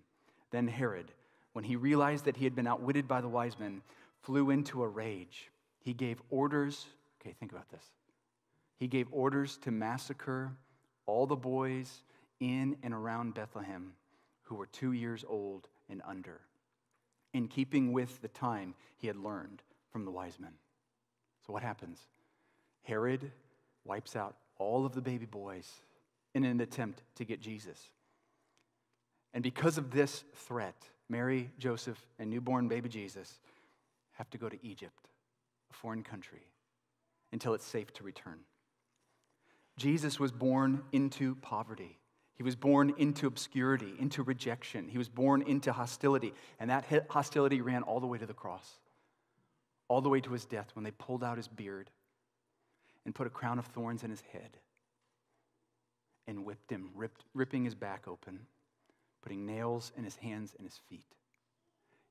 Then 0.50 0.66
Herod, 0.66 1.12
when 1.52 1.64
he 1.64 1.76
realized 1.76 2.24
that 2.24 2.38
he 2.38 2.44
had 2.44 2.56
been 2.56 2.66
outwitted 2.66 3.06
by 3.06 3.20
the 3.20 3.28
wise 3.28 3.58
men, 3.58 3.82
flew 4.22 4.48
into 4.48 4.82
a 4.82 4.88
rage. 4.88 5.50
He 5.78 5.92
gave 5.92 6.22
orders. 6.30 6.86
Okay, 7.20 7.34
think 7.38 7.52
about 7.52 7.70
this. 7.70 7.84
He 8.78 8.88
gave 8.88 9.08
orders 9.12 9.58
to 9.58 9.70
massacre 9.70 10.52
all 11.04 11.26
the 11.26 11.36
boys 11.36 12.02
in 12.40 12.78
and 12.82 12.94
around 12.94 13.34
Bethlehem 13.34 13.92
who 14.44 14.54
were 14.54 14.66
two 14.66 14.92
years 14.92 15.22
old 15.28 15.68
and 15.90 16.00
under, 16.06 16.40
in 17.34 17.46
keeping 17.46 17.92
with 17.92 18.22
the 18.22 18.28
time 18.28 18.74
he 18.96 19.06
had 19.06 19.16
learned 19.16 19.62
from 19.92 20.06
the 20.06 20.10
wise 20.10 20.38
men. 20.40 20.52
So, 21.46 21.52
what 21.52 21.62
happens? 21.62 22.00
Herod 22.82 23.30
wipes 23.84 24.16
out 24.16 24.36
all 24.58 24.84
of 24.84 24.94
the 24.94 25.00
baby 25.00 25.26
boys 25.26 25.70
in 26.34 26.44
an 26.44 26.60
attempt 26.60 27.02
to 27.16 27.24
get 27.24 27.40
Jesus. 27.40 27.78
And 29.32 29.42
because 29.42 29.78
of 29.78 29.90
this 29.90 30.24
threat, 30.34 30.88
Mary, 31.08 31.50
Joseph, 31.58 32.04
and 32.18 32.30
newborn 32.30 32.68
baby 32.68 32.88
Jesus 32.88 33.38
have 34.12 34.30
to 34.30 34.38
go 34.38 34.48
to 34.48 34.66
Egypt, 34.66 35.08
a 35.70 35.74
foreign 35.74 36.02
country, 36.02 36.46
until 37.32 37.54
it's 37.54 37.66
safe 37.66 37.92
to 37.94 38.04
return. 38.04 38.38
Jesus 39.76 40.18
was 40.18 40.32
born 40.32 40.82
into 40.92 41.34
poverty. 41.36 41.98
He 42.34 42.42
was 42.42 42.56
born 42.56 42.94
into 42.98 43.26
obscurity, 43.26 43.94
into 43.98 44.22
rejection. 44.22 44.88
He 44.88 44.98
was 44.98 45.08
born 45.08 45.42
into 45.42 45.72
hostility. 45.72 46.32
And 46.58 46.70
that 46.70 47.06
hostility 47.10 47.60
ran 47.60 47.82
all 47.82 48.00
the 48.00 48.06
way 48.06 48.18
to 48.18 48.26
the 48.26 48.34
cross, 48.34 48.78
all 49.88 50.00
the 50.00 50.08
way 50.08 50.20
to 50.20 50.32
his 50.32 50.44
death 50.44 50.70
when 50.74 50.84
they 50.84 50.90
pulled 50.90 51.22
out 51.22 51.36
his 51.36 51.48
beard 51.48 51.90
and 53.04 53.14
put 53.14 53.26
a 53.26 53.30
crown 53.30 53.58
of 53.58 53.66
thorns 53.66 54.02
in 54.02 54.10
his 54.10 54.22
head 54.32 54.58
and 56.26 56.44
whipped 56.44 56.70
him, 56.70 56.90
ripped, 56.94 57.24
ripping 57.34 57.64
his 57.64 57.74
back 57.74 58.08
open, 58.08 58.40
putting 59.22 59.46
nails 59.46 59.92
in 59.96 60.04
his 60.04 60.16
hands 60.16 60.54
and 60.58 60.66
his 60.66 60.80
feet. 60.88 61.06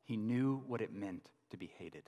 He 0.06 0.16
knew 0.16 0.64
what 0.68 0.82
it 0.82 0.94
meant 0.94 1.30
to 1.50 1.58
be 1.58 1.70
hated. 1.78 2.04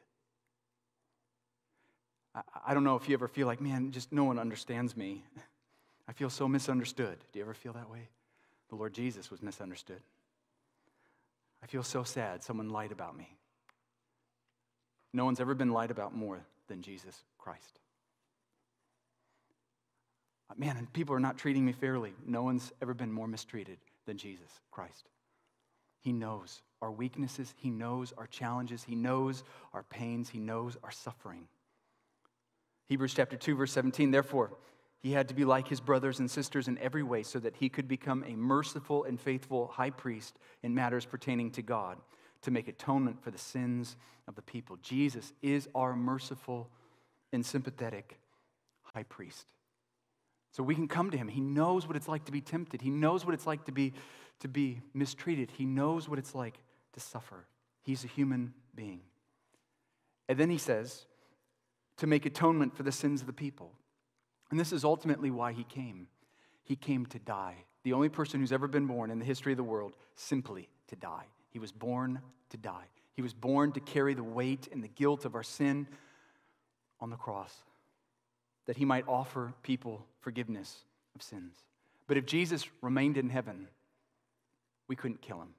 I, 2.34 2.42
I 2.68 2.74
don't 2.74 2.84
know 2.84 2.96
if 2.96 3.10
you 3.10 3.14
ever 3.14 3.28
feel 3.28 3.48
like, 3.48 3.60
man, 3.60 3.92
just 3.92 4.12
no 4.12 4.24
one 4.24 4.40
understands 4.40 4.96
me. 4.96 5.24
I 6.08 6.14
feel 6.14 6.30
so 6.30 6.48
misunderstood. 6.48 7.18
Do 7.34 7.40
you 7.40 7.44
ever 7.44 7.54
feel 7.54 7.74
that 7.74 7.90
way? 7.90 8.08
The 8.70 8.76
Lord 8.76 8.94
Jesus 8.94 9.30
was 9.30 9.42
misunderstood. 9.42 10.02
I 11.62 11.66
feel 11.66 11.84
so 11.84 12.04
sad 12.04 12.44
someone 12.44 12.70
lied 12.70 12.92
about 12.92 13.18
me. 13.18 13.37
No 15.14 15.26
one's 15.26 15.40
ever 15.40 15.56
been 15.56 15.72
lied 15.72 15.92
about 15.92 16.16
more 16.16 16.46
than 16.68 16.82
Jesus 16.82 17.24
Christ. 17.38 17.80
Uh, 20.50 20.54
man, 20.58 20.78
and 20.78 20.92
people 20.94 21.16
are 21.16 21.20
not 21.20 21.38
treating 21.38 21.66
me 21.66 21.72
fairly. 21.72 22.14
No 22.26 22.44
one's 22.44 22.72
ever 22.82 22.94
been 22.94 23.12
more 23.12 23.28
mistreated 23.28 23.78
than 24.06 24.18
Jesus 24.18 24.60
Christ. 24.72 25.10
He 26.02 26.14
knows 26.14 26.62
our 26.82 26.92
weaknesses, 26.92 27.54
He 27.58 27.70
knows 27.70 28.14
our 28.18 28.28
challenges, 28.28 28.84
He 28.84 28.96
knows 28.96 29.44
our 29.74 29.84
pains, 29.84 30.30
He 30.30 30.40
knows 30.40 30.78
our 30.84 30.92
suffering. 30.92 31.48
Hebrews 32.86 33.14
chapter 33.14 33.36
2, 33.36 33.56
verse 33.56 33.72
17, 33.74 34.12
therefore, 34.12 34.52
he 35.00 35.12
had 35.12 35.28
to 35.28 35.34
be 35.34 35.46
like 35.46 35.68
his 35.68 35.80
brothers 35.80 36.20
and 36.20 36.30
sisters 36.30 36.68
in 36.68 36.78
every 36.80 37.04
way 37.04 37.24
so 37.24 37.40
that 37.40 37.56
he 37.58 37.70
could 37.70 37.88
become 37.88 38.24
a 38.28 38.36
merciful 38.36 39.04
and 39.04 39.20
faithful 39.20 39.68
high 39.68 39.90
priest 39.90 40.38
in 40.64 40.74
matters 40.74 41.06
pertaining 41.06 41.52
to 41.52 41.62
God 41.62 41.98
to 42.42 42.52
make 42.52 42.68
atonement 42.68 43.24
for 43.24 43.32
the 43.32 43.38
sins 43.38 43.96
of 44.28 44.36
the 44.36 44.42
people. 44.42 44.78
Jesus 44.82 45.34
is 45.42 45.68
our 45.74 45.96
merciful 45.96 46.70
and 47.32 47.46
sympathetic 47.46 48.20
high 48.84 49.04
priest. 49.04 49.48
So 50.52 50.64
we 50.64 50.76
can 50.76 50.88
come 50.88 51.12
to 51.12 51.18
him. 51.18 51.28
He 51.28 51.42
knows 51.42 51.88
what 51.88 51.96
it's 51.96 52.08
like 52.08 52.26
to 52.26 52.32
be 52.32 52.42
tempted. 52.42 52.82
He 52.82 52.90
knows 52.90 53.26
what 53.26 53.34
it's 53.34 53.46
like 53.46 53.66
to 53.66 53.72
be, 53.72 53.94
to 54.40 54.48
be 54.48 54.82
mistreated. 54.94 55.52
He 55.52 55.66
knows 55.66 56.10
what 56.10 56.20
it's 56.20 56.34
like 56.34 56.60
to 56.94 57.00
suffer. 57.00 57.46
He's 57.84 58.04
a 58.04 58.08
human 58.08 58.54
being. 58.76 59.02
And 60.30 60.38
then 60.38 60.50
he 60.50 60.58
says, 60.58 61.06
to 61.98 62.08
make 62.08 62.26
atonement 62.26 62.76
for 62.76 62.84
the 62.84 62.92
sins 62.92 63.22
of 63.22 63.28
the 63.28 63.34
people. 63.34 63.72
And 64.50 64.60
this 64.60 64.72
is 64.72 64.84
ultimately 64.84 65.32
why 65.32 65.52
he 65.54 65.64
came. 65.64 66.08
He 66.64 66.76
came 66.76 67.06
to 67.08 67.20
die. 67.20 67.56
The 67.84 67.94
only 67.94 68.10
person 68.10 68.40
who's 68.40 68.52
ever 68.52 68.68
been 68.68 68.88
born 68.88 69.12
in 69.12 69.20
the 69.20 69.26
history 69.26 69.54
of 69.54 69.58
the 69.58 69.64
world 69.64 69.96
simply 70.16 70.70
to 70.88 70.96
die. 70.96 71.26
He 71.58 71.60
was 71.60 71.72
born 71.72 72.22
to 72.52 72.58
die. 72.58 72.86
He 73.16 73.24
was 73.24 73.34
born 73.34 73.72
to 73.72 73.80
carry 73.80 74.14
the 74.14 74.22
weight 74.22 74.68
and 74.72 74.84
the 74.84 74.88
guilt 74.88 75.26
of 75.26 75.34
our 75.34 75.42
sin 75.42 75.88
on 77.00 77.10
the 77.10 77.16
cross, 77.16 77.52
that 78.68 78.78
he 78.78 78.86
might 78.86 79.08
offer 79.08 79.56
people 79.64 80.06
forgiveness 80.20 80.84
of 81.16 81.24
sins. 81.24 81.56
But 82.06 82.16
if 82.16 82.28
Jesus 82.28 82.68
remained 82.84 83.18
in 83.18 83.32
heaven, 83.32 83.70
we 84.88 84.96
couldn't 84.96 85.24
kill 85.24 85.42
him. 85.42 85.56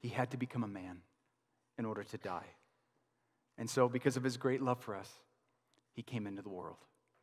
He 0.00 0.08
had 0.08 0.32
to 0.32 0.36
become 0.36 0.64
a 0.64 0.66
man 0.66 1.02
in 1.78 1.84
order 1.84 2.02
to 2.02 2.18
die. 2.18 2.48
And 3.56 3.70
so, 3.70 3.88
because 3.88 4.16
of 4.16 4.24
his 4.24 4.36
great 4.36 4.60
love 4.60 4.80
for 4.80 4.96
us, 4.96 5.12
he 5.92 6.02
came 6.02 6.26
into 6.26 6.42
the 6.42 6.48
world. 6.48 6.78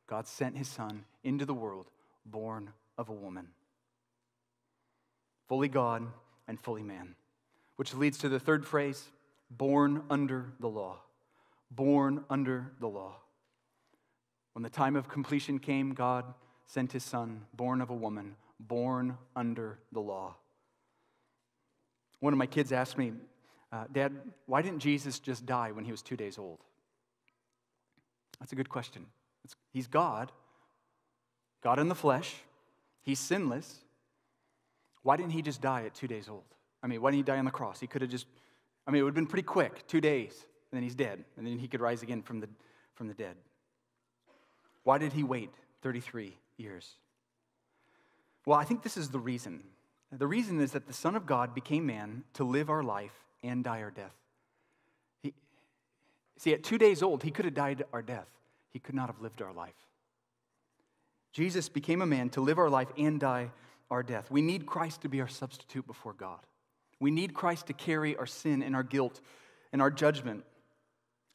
God 0.08 0.26
sent 0.26 0.58
his 0.58 0.70
son 0.70 1.04
into 1.22 1.46
the 1.46 1.54
world, 1.54 1.88
born 2.26 2.70
of 2.98 3.10
a 3.10 3.14
woman. 3.14 3.50
Fully 5.50 5.68
God 5.68 6.08
and 6.48 6.58
fully 6.58 6.84
man. 6.84 7.16
Which 7.76 7.94
leads 7.94 8.18
to 8.20 8.30
the 8.30 8.40
third 8.40 8.66
phrase 8.66 9.10
born 9.50 10.04
under 10.10 10.54
the 10.60 10.68
law. 10.68 10.98
Born 11.72 12.24
under 12.30 12.72
the 12.80 12.88
law. 12.88 13.16
When 14.54 14.64
the 14.64 14.70
time 14.70 14.96
of 14.96 15.10
completion 15.10 15.60
came, 15.60 15.94
God 15.94 16.26
sent 16.68 16.92
his 16.92 17.04
son, 17.04 17.46
born 17.54 17.82
of 17.82 17.90
a 17.90 17.96
woman, 17.96 18.36
born 18.60 19.18
under 19.36 19.80
the 19.92 20.00
law. 20.00 20.36
One 22.20 22.34
of 22.34 22.40
my 22.40 22.46
kids 22.46 22.72
asked 22.72 22.98
me, 22.98 23.14
uh, 23.72 23.86
Dad, 23.92 24.14
why 24.46 24.62
didn't 24.62 24.80
Jesus 24.80 25.20
just 25.20 25.46
die 25.46 25.72
when 25.72 25.84
he 25.84 25.92
was 25.92 26.02
two 26.02 26.16
days 26.16 26.38
old? 26.38 26.60
That's 28.40 28.54
a 28.54 28.56
good 28.56 28.70
question. 28.70 29.08
It's, 29.44 29.56
he's 29.72 29.88
God, 29.88 30.32
God 31.64 31.80
in 31.80 31.90
the 31.90 31.96
flesh. 31.96 32.36
He's 33.02 33.20
sinless. 33.20 33.80
Why 35.02 35.18
didn't 35.18 35.32
he 35.32 35.42
just 35.42 35.62
die 35.62 35.84
at 35.86 35.96
two 35.96 36.08
days 36.08 36.30
old? 36.30 36.44
I 36.84 36.88
mean, 36.88 37.02
why 37.02 37.12
didn't 37.12 37.20
he 37.20 37.32
die 37.32 37.40
on 37.40 37.46
the 37.46 37.52
cross? 37.52 37.80
He 37.80 37.88
could 37.88 38.02
have 38.02 38.12
just, 38.12 38.28
I 38.86 38.92
mean, 38.92 39.00
it 39.00 39.04
would 39.04 39.12
have 39.12 39.16
been 39.16 39.28
pretty 39.28 39.48
quick 39.48 39.88
two 39.88 40.02
days, 40.02 40.34
and 40.72 40.78
then 40.78 40.84
he's 40.84 40.96
dead, 40.96 41.24
and 41.38 41.48
then 41.48 41.58
he 41.58 41.68
could 41.68 41.82
rise 41.82 42.04
again 42.04 42.22
from 42.22 42.40
the, 42.40 42.50
from 42.94 43.08
the 43.08 43.14
dead. 43.14 43.36
Why 44.84 44.98
did 44.98 45.14
he 45.14 45.24
wait 45.24 45.50
33 45.82 46.38
years? 46.58 46.98
Well, 48.46 48.60
I 48.60 48.66
think 48.66 48.84
this 48.84 48.98
is 48.98 49.10
the 49.10 49.20
reason. 49.20 49.64
The 50.12 50.28
reason 50.28 50.60
is 50.60 50.74
that 50.74 50.86
the 50.86 50.94
Son 50.94 51.16
of 51.16 51.26
God 51.26 51.56
became 51.56 51.86
man 51.86 52.24
to 52.34 52.44
live 52.44 52.70
our 52.70 52.84
life 52.84 53.16
and 53.42 53.64
die 53.64 53.82
our 53.82 53.90
death. 53.90 54.14
He, 55.22 55.34
see, 56.38 56.54
at 56.54 56.64
two 56.64 56.78
days 56.78 57.02
old, 57.02 57.24
he 57.24 57.32
could 57.32 57.46
have 57.46 57.54
died 57.54 57.84
our 57.94 58.02
death 58.02 58.28
he 58.74 58.80
could 58.80 58.96
not 58.96 59.08
have 59.08 59.22
lived 59.22 59.42
our 59.42 59.54
life. 59.54 59.88
Jesus 61.32 61.70
became 61.70 62.02
a 62.02 62.08
man 62.08 62.30
to 62.32 62.42
live 62.42 62.58
our 62.58 62.70
life 62.70 62.92
and 62.98 63.20
die 63.20 63.52
our 63.90 64.04
death. 64.04 64.30
We 64.30 64.42
need 64.42 64.66
Christ 64.66 65.02
to 65.02 65.10
be 65.10 65.22
our 65.22 65.28
substitute 65.28 65.86
before 65.88 66.14
God. 66.14 66.40
We 67.04 67.12
need 67.12 67.34
Christ 67.34 67.68
to 67.68 67.74
carry 67.74 68.16
our 68.16 68.26
sin 68.26 68.64
and 68.64 68.74
our 68.78 68.82
guilt 68.82 69.20
and 69.74 69.82
our 69.82 69.92
judgment 69.92 70.46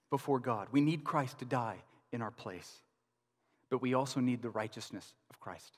before 0.08 0.40
God. 0.40 0.68
We 0.72 0.80
need 0.80 1.04
Christ 1.04 1.40
to 1.40 1.44
die 1.44 1.76
in 2.10 2.22
our 2.22 2.30
place. 2.30 2.80
But 3.68 3.82
we 3.82 3.92
also 3.92 4.20
need 4.20 4.40
the 4.40 4.48
righteousness 4.48 5.12
of 5.28 5.38
Christ. 5.40 5.76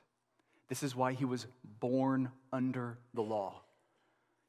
This 0.68 0.84
is 0.84 0.94
why 0.94 1.14
he 1.14 1.24
was 1.24 1.48
born 1.80 2.30
under 2.52 2.98
the 3.14 3.22
law. 3.22 3.62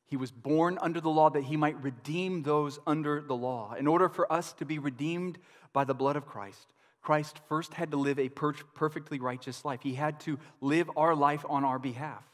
He 0.05 0.15
was 0.15 0.29
born 0.29 0.77
under 0.79 1.01
the 1.01 1.09
law 1.09 1.31
that 1.31 1.45
he 1.45 1.57
might 1.57 1.81
redeem 1.81 2.43
those 2.43 2.77
under 2.85 3.19
the 3.19 3.35
law. 3.35 3.73
In 3.73 3.87
order 3.87 4.09
for 4.09 4.31
us 4.31 4.53
to 4.53 4.65
be 4.65 4.77
redeemed 4.77 5.39
by 5.73 5.85
the 5.85 5.95
blood 5.95 6.17
of 6.17 6.27
Christ, 6.27 6.67
Christ 7.01 7.39
first 7.49 7.73
had 7.73 7.89
to 7.89 7.97
live 7.97 8.19
a 8.19 8.29
per- 8.29 8.53
perfectly 8.75 9.19
righteous 9.19 9.65
life. 9.65 9.81
He 9.81 9.95
had 9.95 10.19
to 10.19 10.37
live 10.59 10.91
our 10.95 11.15
life 11.15 11.43
on 11.49 11.65
our 11.65 11.79
behalf. 11.79 12.30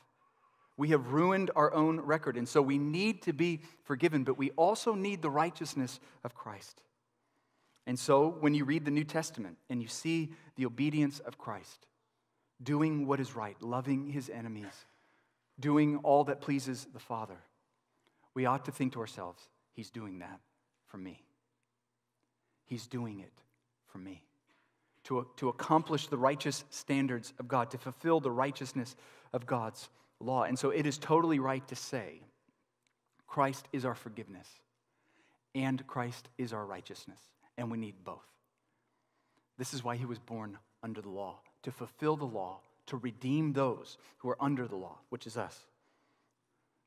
We 0.78 0.90
have 0.90 1.12
ruined 1.12 1.50
our 1.56 1.74
own 1.74 2.00
record, 2.00 2.38
and 2.38 2.48
so 2.48 2.62
we 2.62 2.78
need 2.78 3.24
to 3.24 3.34
be 3.34 3.62
forgiven, 3.84 4.24
but 4.24 4.38
we 4.38 4.52
also 4.52 4.94
need 4.94 5.22
the 5.22 5.30
righteousness 5.30 6.00
of 6.24 6.36
Christ. 6.36 6.82
And 7.88 7.98
so 7.98 8.36
when 8.40 8.54
you 8.54 8.64
read 8.64 8.86
the 8.86 8.92
New 8.92 9.04
Testament 9.04 9.58
and 9.70 9.82
you 9.82 9.88
see 9.88 10.34
the 10.56 10.66
obedience 10.66 11.20
of 11.20 11.38
Christ, 11.38 11.88
doing 12.62 13.08
what 13.08 13.20
is 13.20 13.36
right, 13.36 13.60
loving 13.62 14.08
his 14.08 14.30
enemies, 14.30 14.86
doing 15.60 15.98
all 15.98 16.26
that 16.26 16.42
pleases 16.42 16.88
the 16.94 17.00
Father, 17.00 17.38
we 18.34 18.46
ought 18.46 18.66
to 18.66 18.72
think 18.72 18.94
to 18.94 19.00
ourselves, 19.00 19.42
He's 19.74 19.90
doing 19.90 20.20
that 20.20 20.40
for 20.88 20.98
me. 20.98 21.24
He's 22.66 22.88
doing 22.88 23.20
it 23.20 23.32
for 23.88 24.00
me 24.00 24.24
to, 25.06 25.26
to 25.38 25.48
accomplish 25.48 26.08
the 26.08 26.18
righteous 26.18 26.66
standards 26.70 27.34
of 27.40 27.48
God, 27.48 27.72
to 27.72 27.78
fulfill 27.78 28.20
the 28.20 28.32
righteousness 28.32 28.96
of 29.32 29.46
God's 29.46 29.88
law. 30.20 30.44
And 30.44 30.58
so 30.58 30.70
it 30.70 30.86
is 30.86 30.98
totally 30.98 31.40
right 31.40 31.68
to 31.68 31.76
say 31.76 32.22
Christ 33.28 33.68
is 33.74 33.86
our 33.86 33.96
forgiveness 33.96 34.48
and 35.56 35.86
Christ 35.88 36.30
is 36.38 36.54
our 36.54 36.66
righteousness, 36.66 37.20
and 37.58 37.72
we 37.72 37.78
need 37.78 37.96
both. 38.04 38.26
This 39.58 39.74
is 39.74 39.84
why 39.84 39.96
he 39.96 40.06
was 40.06 40.20
born 40.20 40.58
under 40.84 41.02
the 41.02 41.10
law. 41.10 41.40
to 41.64 41.72
fulfill 41.72 42.16
the 42.16 42.24
law, 42.24 42.60
to 42.86 42.96
redeem 42.96 43.52
those 43.52 43.98
who 44.20 44.30
are 44.30 44.38
under 44.40 44.68
the 44.68 44.76
law, 44.76 45.00
which 45.10 45.28
is 45.28 45.36
us. 45.36 45.66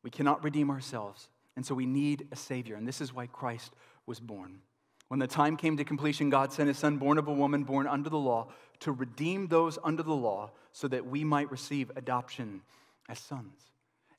We 0.02 0.08
cannot 0.10 0.42
redeem 0.42 0.70
ourselves, 0.70 1.28
and 1.54 1.66
so 1.66 1.74
we 1.74 1.84
need 1.84 2.28
a 2.32 2.36
Savior, 2.36 2.76
and 2.76 2.88
this 2.88 3.02
is 3.02 3.12
why 3.12 3.26
Christ 3.26 3.74
was 4.06 4.20
born. 4.20 4.60
When 5.08 5.20
the 5.20 5.26
time 5.26 5.58
came 5.58 5.76
to 5.76 5.84
completion, 5.84 6.30
God 6.30 6.52
sent 6.52 6.68
his 6.68 6.78
son, 6.78 6.96
born 6.96 7.18
of 7.18 7.28
a 7.28 7.32
woman, 7.32 7.64
born 7.64 7.86
under 7.86 8.08
the 8.08 8.16
law, 8.16 8.48
to 8.78 8.92
redeem 8.92 9.48
those 9.48 9.78
under 9.84 10.02
the 10.02 10.14
law 10.14 10.52
so 10.72 10.88
that 10.88 11.04
we 11.04 11.24
might 11.24 11.50
receive 11.50 11.90
adoption 11.96 12.62
as 13.08 13.18
sons. 13.18 13.60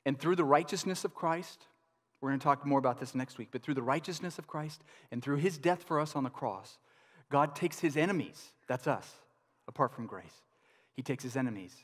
And 0.04 0.18
through 0.18 0.36
the 0.36 0.44
righteousness 0.44 1.04
of 1.04 1.14
Christ, 1.14 1.66
we're 2.20 2.30
going 2.30 2.40
to 2.40 2.44
talk 2.44 2.64
more 2.66 2.78
about 2.78 3.00
this 3.00 3.14
next 3.14 3.38
week, 3.38 3.48
but 3.50 3.62
through 3.62 3.74
the 3.74 3.82
righteousness 3.82 4.38
of 4.38 4.46
Christ 4.46 4.82
and 5.10 5.22
through 5.22 5.36
his 5.36 5.58
death 5.58 5.82
for 5.82 6.00
us 6.00 6.14
on 6.14 6.24
the 6.24 6.30
cross, 6.30 6.78
God 7.30 7.56
takes 7.56 7.80
his 7.80 7.96
enemies, 7.96 8.52
that's 8.68 8.86
us, 8.86 9.10
apart 9.66 9.92
from 9.92 10.06
grace. 10.06 10.42
He 10.94 11.02
takes 11.02 11.24
his 11.24 11.36
enemies 11.36 11.74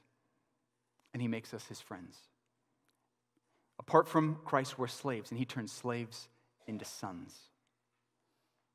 and 1.12 1.22
he 1.22 1.28
makes 1.28 1.54
us 1.54 1.66
his 1.66 1.80
friends. 1.80 2.16
Apart 3.78 4.08
from 4.08 4.38
Christ, 4.44 4.78
we're 4.78 4.88
slaves, 4.88 5.30
and 5.30 5.38
he 5.38 5.44
turns 5.44 5.72
slaves 5.72 6.28
into 6.66 6.84
sons. 6.84 7.34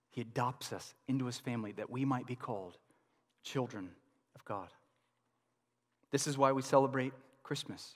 He 0.09 0.21
adopts 0.21 0.71
us 0.71 0.93
into 1.07 1.25
his 1.25 1.39
family 1.39 1.71
that 1.73 1.89
we 1.89 2.05
might 2.05 2.25
be 2.25 2.35
called 2.35 2.77
children 3.43 3.89
of 4.35 4.45
God. 4.45 4.69
This 6.11 6.27
is 6.27 6.37
why 6.37 6.51
we 6.51 6.61
celebrate 6.61 7.13
Christmas. 7.43 7.95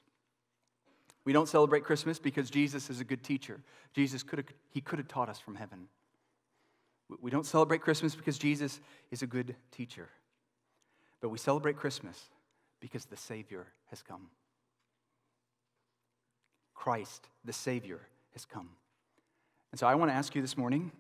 We 1.27 1.33
don't 1.33 1.49
celebrate 1.49 1.83
Christmas 1.83 2.19
because 2.19 2.49
Jesus 2.49 2.89
is 2.89 3.01
a 3.01 3.03
good 3.03 3.21
teacher. 3.21 3.59
Jesus 3.93 4.23
could 4.23 4.39
have, 4.39 4.45
he 4.69 4.79
could 4.79 4.97
have 4.97 5.09
taught 5.09 5.27
us 5.27 5.41
from 5.41 5.55
heaven. 5.55 5.89
We 7.21 7.29
don't 7.29 7.45
celebrate 7.45 7.81
Christmas 7.81 8.15
because 8.15 8.37
Jesus 8.37 8.79
is 9.11 9.23
a 9.23 9.27
good 9.27 9.53
teacher. 9.69 10.07
But 11.19 11.27
we 11.27 11.37
celebrate 11.37 11.75
Christmas 11.75 12.17
because 12.79 13.03
the 13.03 13.17
Savior 13.17 13.67
has 13.89 14.01
come. 14.01 14.27
Christ, 16.73 17.27
the 17.43 17.51
Savior, 17.51 17.99
has 18.31 18.45
come. 18.45 18.69
And 19.73 19.79
so 19.81 19.85
I 19.85 19.95
want 19.95 20.09
to 20.09 20.15
ask 20.15 20.33
you 20.33 20.41
this 20.41 20.55
morning 20.55 20.93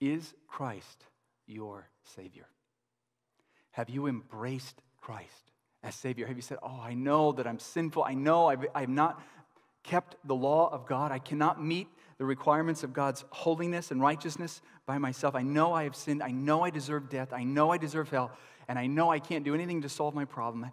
is 0.00 0.32
Christ 0.48 1.04
your 1.46 1.90
Savior? 2.02 2.46
Have 3.72 3.90
you 3.90 4.06
embraced 4.06 4.80
Christ 5.02 5.52
as 5.82 5.94
Savior? 5.94 6.26
Have 6.26 6.36
you 6.36 6.42
said, 6.42 6.56
Oh, 6.62 6.80
I 6.82 6.94
know 6.94 7.32
that 7.32 7.46
I'm 7.46 7.58
sinful. 7.58 8.04
I 8.04 8.14
know 8.14 8.46
I've, 8.46 8.64
I've 8.74 8.88
not 8.88 9.20
kept 9.86 10.16
the 10.24 10.34
law 10.34 10.68
of 10.72 10.86
God. 10.86 11.12
I 11.12 11.18
cannot 11.18 11.62
meet 11.62 11.88
the 12.18 12.24
requirements 12.24 12.82
of 12.82 12.92
God's 12.92 13.24
holiness 13.30 13.90
and 13.90 14.00
righteousness 14.00 14.60
by 14.84 14.98
myself. 14.98 15.34
I 15.34 15.42
know 15.42 15.72
I 15.72 15.84
have 15.84 15.94
sinned. 15.94 16.22
I 16.22 16.30
know 16.30 16.62
I 16.62 16.70
deserve 16.70 17.08
death. 17.08 17.32
I 17.32 17.44
know 17.44 17.70
I 17.70 17.78
deserve 17.78 18.10
hell. 18.10 18.32
And 18.68 18.78
I 18.78 18.86
know 18.86 19.10
I 19.10 19.20
can't 19.20 19.44
do 19.44 19.54
anything 19.54 19.82
to 19.82 19.88
solve 19.88 20.14
my 20.14 20.24
problem. 20.24 20.70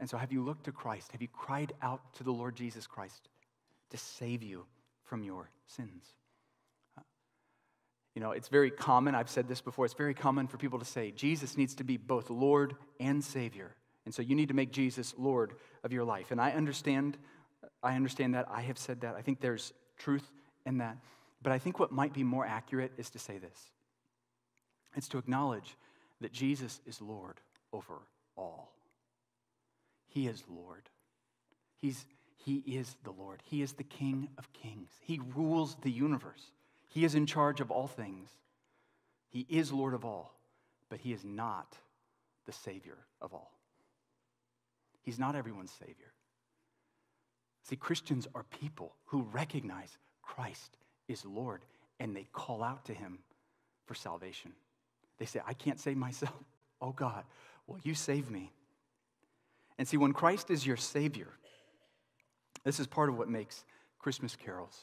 And 0.00 0.08
so, 0.08 0.16
have 0.16 0.32
you 0.32 0.42
looked 0.42 0.64
to 0.64 0.72
Christ? 0.72 1.12
Have 1.12 1.22
you 1.22 1.28
cried 1.28 1.72
out 1.82 2.14
to 2.14 2.24
the 2.24 2.32
Lord 2.32 2.56
Jesus 2.56 2.86
Christ 2.86 3.28
to 3.90 3.98
save 3.98 4.42
you 4.42 4.64
from 5.04 5.22
your 5.22 5.50
sins? 5.66 6.14
You 8.14 8.20
know, 8.20 8.32
it's 8.32 8.48
very 8.48 8.70
common, 8.70 9.14
I've 9.14 9.30
said 9.30 9.48
this 9.48 9.60
before, 9.60 9.84
it's 9.84 9.94
very 9.94 10.14
common 10.14 10.46
for 10.46 10.58
people 10.58 10.78
to 10.78 10.84
say 10.84 11.12
Jesus 11.12 11.56
needs 11.56 11.74
to 11.76 11.84
be 11.84 11.96
both 11.96 12.30
Lord 12.30 12.74
and 13.00 13.24
Savior. 13.24 13.74
And 14.04 14.14
so 14.14 14.20
you 14.22 14.34
need 14.34 14.48
to 14.48 14.54
make 14.54 14.72
Jesus 14.72 15.14
Lord 15.16 15.54
of 15.84 15.92
your 15.92 16.04
life. 16.04 16.30
And 16.30 16.40
I 16.40 16.50
understand, 16.50 17.16
I 17.82 17.96
understand 17.96 18.34
that. 18.34 18.48
I 18.50 18.62
have 18.62 18.78
said 18.78 19.00
that. 19.02 19.14
I 19.14 19.22
think 19.22 19.40
there's 19.40 19.72
truth 19.98 20.30
in 20.66 20.78
that. 20.78 20.96
But 21.42 21.52
I 21.52 21.58
think 21.58 21.78
what 21.78 21.92
might 21.92 22.12
be 22.12 22.22
more 22.22 22.46
accurate 22.46 22.92
is 22.96 23.10
to 23.10 23.18
say 23.18 23.38
this 23.38 23.70
it's 24.94 25.08
to 25.08 25.18
acknowledge 25.18 25.76
that 26.20 26.32
Jesus 26.32 26.80
is 26.86 27.00
Lord 27.00 27.40
over 27.72 27.94
all. 28.36 28.72
He 30.08 30.26
is 30.26 30.44
Lord. 30.48 30.88
He's, 31.76 32.04
he 32.44 32.58
is 32.58 32.96
the 33.02 33.10
Lord. 33.10 33.40
He 33.44 33.62
is 33.62 33.72
the 33.72 33.82
King 33.82 34.28
of 34.38 34.52
kings. 34.52 34.90
He 35.00 35.20
rules 35.34 35.76
the 35.82 35.90
universe. 35.90 36.52
He 36.88 37.04
is 37.04 37.14
in 37.14 37.26
charge 37.26 37.60
of 37.60 37.70
all 37.70 37.86
things. 37.86 38.28
He 39.30 39.46
is 39.48 39.72
Lord 39.72 39.94
of 39.94 40.04
all, 40.04 40.34
but 40.90 41.00
He 41.00 41.12
is 41.12 41.24
not 41.24 41.78
the 42.44 42.52
Savior 42.52 42.98
of 43.20 43.32
all. 43.32 43.50
He's 45.02 45.18
not 45.18 45.34
everyone's 45.34 45.72
Savior. 45.72 46.12
See, 47.64 47.76
Christians 47.76 48.26
are 48.34 48.44
people 48.44 48.94
who 49.06 49.22
recognize 49.32 49.96
Christ 50.22 50.76
is 51.08 51.24
Lord 51.24 51.62
and 52.00 52.16
they 52.16 52.26
call 52.32 52.62
out 52.62 52.84
to 52.86 52.94
Him 52.94 53.18
for 53.86 53.94
salvation. 53.94 54.52
They 55.18 55.26
say, 55.26 55.40
I 55.46 55.54
can't 55.54 55.80
save 55.80 55.96
myself. 55.96 56.34
Oh 56.84 56.90
God, 56.90 57.22
will 57.68 57.78
you 57.84 57.94
save 57.94 58.28
me? 58.28 58.50
And 59.78 59.86
see, 59.86 59.96
when 59.96 60.12
Christ 60.12 60.50
is 60.50 60.66
your 60.66 60.76
Savior, 60.76 61.28
this 62.64 62.80
is 62.80 62.88
part 62.88 63.08
of 63.08 63.16
what 63.16 63.28
makes 63.28 63.64
Christmas 64.00 64.34
carols 64.34 64.76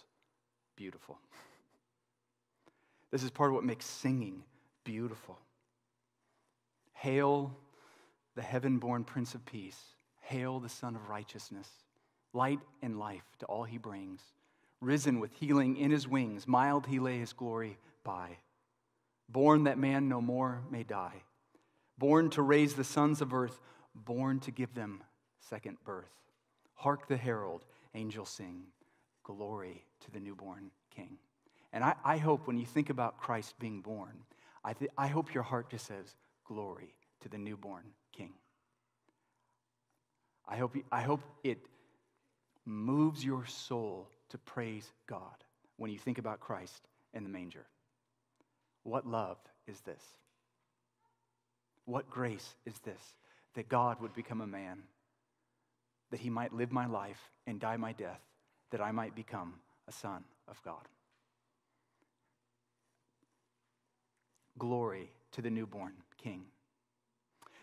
beautiful. 0.78 1.20
This 3.12 3.22
is 3.22 3.32
part 3.32 3.50
of 3.50 3.56
what 3.56 3.65
makes 3.65 3.86
singing 3.86 4.44
beautiful. 4.86 5.38
Hail 6.94 7.54
the 8.36 8.42
heaven 8.42 8.78
born 8.78 9.04
Prince 9.04 9.36
of 9.36 9.46
Peace. 9.46 9.80
Hail 10.22 10.62
the 10.62 10.70
Sun 10.70 10.96
of 10.96 11.10
Righteousness. 11.10 11.68
Light 12.34 12.60
and 12.82 13.00
life 13.00 13.24
to 13.39 13.46
all 13.46 13.63
he 13.63 13.78
brings. 13.78 14.22
Risen 14.82 15.20
with 15.20 15.34
healing 15.34 15.78
in 15.78 15.92
his 15.92 16.08
wings, 16.08 16.48
mild 16.48 16.88
he 16.88 17.00
lay 17.00 17.20
his 17.20 17.34
glory 17.34 17.78
by. 18.04 18.38
Born 19.28 19.65
that 19.65 19.78
man 19.78 20.08
no 20.08 20.22
more 20.22 20.62
may 20.72 20.84
die. 20.84 21.24
Born 21.98 22.30
to 22.32 22.42
raise 22.42 22.76
the 22.76 22.84
sons 22.84 23.22
of 23.22 23.34
earth, 23.34 23.60
born 23.94 24.39
to 24.42 24.52
give 24.52 24.74
them 24.74 25.04
second 25.39 25.78
birth. 25.84 26.12
Hark 26.76 27.08
the 27.08 27.18
herald, 27.18 27.65
angels 27.94 28.30
sing, 28.30 28.63
glory 29.24 29.84
to 30.06 30.12
the 30.12 30.20
newborn 30.20 30.72
king. 30.96 31.18
And 31.74 31.84
I, 31.84 31.96
I 32.04 32.18
hope 32.18 32.48
when 32.48 32.58
you 32.58 32.65
think 32.65 32.89
about 32.89 33.18
Christ 33.18 33.56
being 33.60 33.82
born, 33.82 34.24
I, 34.63 34.74
th- 34.74 34.92
I 34.98 35.08
hope 35.08 35.34
your 35.34 35.44
heart 35.44 35.70
just 35.70 35.86
says, 35.86 36.15
Glory 36.46 36.96
to 37.22 37.30
the 37.30 37.38
newborn 37.38 37.84
King. 38.12 38.34
I 40.48 40.58
hope, 40.58 40.76
I 40.92 41.02
hope 41.02 41.22
it 41.44 41.60
moves 42.69 43.23
your 43.23 43.45
soul 43.45 44.08
to 44.29 44.38
praise 44.38 44.91
God 45.08 45.43
when 45.77 45.91
you 45.91 45.97
think 45.97 46.17
about 46.17 46.39
Christ 46.39 46.88
in 47.13 47.23
the 47.23 47.29
manger. 47.29 47.65
What 48.84 49.08
love 49.08 49.38
is 49.67 49.79
this? 49.82 50.03
What 51.86 52.10
grace 52.10 52.55
is 52.65 52.77
this? 52.79 53.01
That 53.55 53.69
God 53.69 53.99
would 54.01 54.13
become 54.13 54.41
a 54.41 54.47
man, 54.47 54.84
that 56.12 56.19
he 56.19 56.29
might 56.29 56.53
live 56.53 56.71
my 56.71 56.86
life 56.86 57.32
and 57.47 57.60
die 57.60 57.77
my 57.77 57.93
death, 57.93 58.21
that 58.71 58.82
I 58.82 58.91
might 58.91 59.15
become 59.15 59.55
a 59.88 59.91
son 59.91 60.23
of 60.47 60.62
God. 60.63 60.88
glory 64.60 65.10
to 65.32 65.41
the 65.41 65.49
newborn 65.49 65.93
king. 66.21 66.43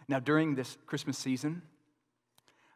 Now, 0.08 0.18
during 0.18 0.54
this 0.54 0.76
Christmas 0.86 1.18
season, 1.18 1.62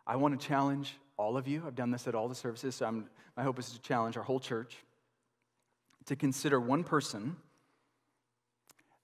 I 0.07 0.17
want 0.17 0.39
to 0.39 0.47
challenge 0.47 0.97
all 1.21 1.37
of 1.37 1.47
you. 1.47 1.63
I've 1.67 1.75
done 1.75 1.91
this 1.91 2.09
at 2.09 2.15
all 2.15 2.29
the 2.29 2.35
services, 2.35 2.75
so 2.77 2.87
I'm, 2.87 3.09
my 3.37 3.43
hope 3.43 3.59
is 3.59 3.71
to 3.73 3.81
challenge 3.81 4.17
our 4.17 4.23
whole 4.23 4.41
church 4.41 4.77
to 6.07 6.17
consider 6.17 6.59
one 6.59 6.83
person 6.83 7.37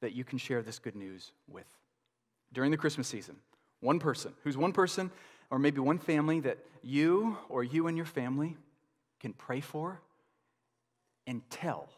that 0.00 0.12
you 0.12 0.24
can 0.24 0.38
share 0.38 0.62
this 0.62 0.79
good 0.79 0.96
news 0.96 1.33
with 1.48 1.66
during 2.52 2.70
the 2.70 2.76
Christmas 2.76 3.07
season. 3.07 3.37
One 3.81 3.98
person. 3.98 4.33
Who's 4.42 4.57
one 4.57 4.72
person, 4.72 5.11
or 5.50 5.59
maybe 5.59 5.81
one 5.81 5.98
family 5.98 6.40
that 6.40 6.59
you 6.83 7.37
or 7.48 7.62
you 7.62 7.87
and 7.87 7.96
your 7.96 8.07
family 8.07 8.57
can 9.20 9.33
pray 9.33 9.61
for 9.61 10.00
and 11.26 11.42
tell 11.50 11.88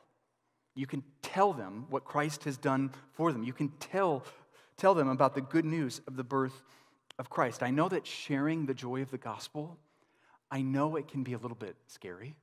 you 0.78 0.86
can 0.86 1.02
tell 1.22 1.52
them 1.52 1.86
what 1.90 2.04
Christ 2.04 2.44
has 2.44 2.56
done 2.56 2.92
for 3.12 3.32
them. 3.32 3.42
You 3.42 3.52
can 3.52 3.70
tell, 3.80 4.22
tell 4.76 4.94
them 4.94 5.08
about 5.08 5.34
the 5.34 5.40
good 5.40 5.64
news 5.64 6.00
of 6.06 6.14
the 6.14 6.22
birth 6.22 6.62
of 7.18 7.28
Christ. 7.28 7.64
I 7.64 7.70
know 7.70 7.88
that 7.88 8.06
sharing 8.06 8.64
the 8.64 8.74
joy 8.74 9.02
of 9.02 9.10
the 9.10 9.18
gospel, 9.18 9.76
I 10.50 10.62
know 10.62 10.96
it 10.96 11.08
can 11.08 11.22
be 11.22 11.34
a 11.34 11.38
little 11.38 11.56
bit 11.56 11.76
scary. 11.86 12.34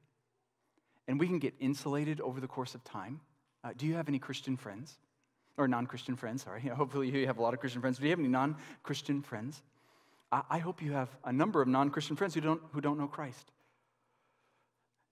And 1.07 1.19
we 1.19 1.27
can 1.27 1.39
get 1.39 1.53
insulated 1.59 2.21
over 2.21 2.39
the 2.39 2.47
course 2.47 2.75
of 2.75 2.83
time. 2.83 3.19
Uh, 3.63 3.71
do 3.75 3.85
you 3.85 3.95
have 3.95 4.07
any 4.07 4.19
Christian 4.19 4.57
friends? 4.57 4.97
Or 5.57 5.67
non 5.67 5.87
Christian 5.87 6.15
friends, 6.15 6.43
sorry. 6.43 6.61
Hopefully, 6.75 7.09
you 7.09 7.27
have 7.27 7.37
a 7.37 7.41
lot 7.41 7.53
of 7.53 7.59
Christian 7.59 7.81
friends. 7.81 7.97
Do 7.97 8.03
you 8.03 8.09
have 8.09 8.19
any 8.19 8.27
non 8.27 8.55
Christian 8.83 9.21
friends? 9.21 9.61
I, 10.31 10.41
I 10.49 10.57
hope 10.57 10.81
you 10.81 10.91
have 10.93 11.09
a 11.23 11.31
number 11.31 11.61
of 11.61 11.67
non 11.67 11.89
Christian 11.89 12.15
friends 12.15 12.33
who 12.33 12.41
don't, 12.41 12.61
who 12.73 12.81
don't 12.81 12.97
know 12.97 13.07
Christ. 13.07 13.51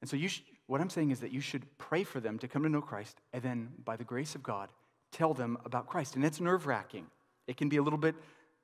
And 0.02 0.10
so 0.10 0.18
you, 0.18 0.28
sh- 0.28 0.42
what 0.68 0.82
I'm 0.82 0.90
saying 0.90 1.12
is 1.12 1.22
that 1.22 1.32
you 1.32 1.40
should 1.40 1.66
pray 1.78 2.04
for 2.04 2.20
them 2.20 2.38
to 2.40 2.48
come 2.48 2.64
to 2.64 2.70
know 2.70 2.82
Christ, 2.82 3.22
and 3.32 3.42
then, 3.42 3.70
by 3.86 3.96
the 3.96 4.04
grace 4.04 4.36
of 4.36 4.44
God, 4.44 4.70
tell 5.12 5.34
them 5.34 5.58
about 5.64 5.88
Christ. 5.88 6.16
And 6.16 6.26
it's 6.26 6.42
nerve 6.42 6.68
wracking. 6.68 7.08
It 7.48 7.56
can 7.56 7.70
be 7.70 7.78
a 7.78 7.84
little 7.84 8.00
bit 8.00 8.16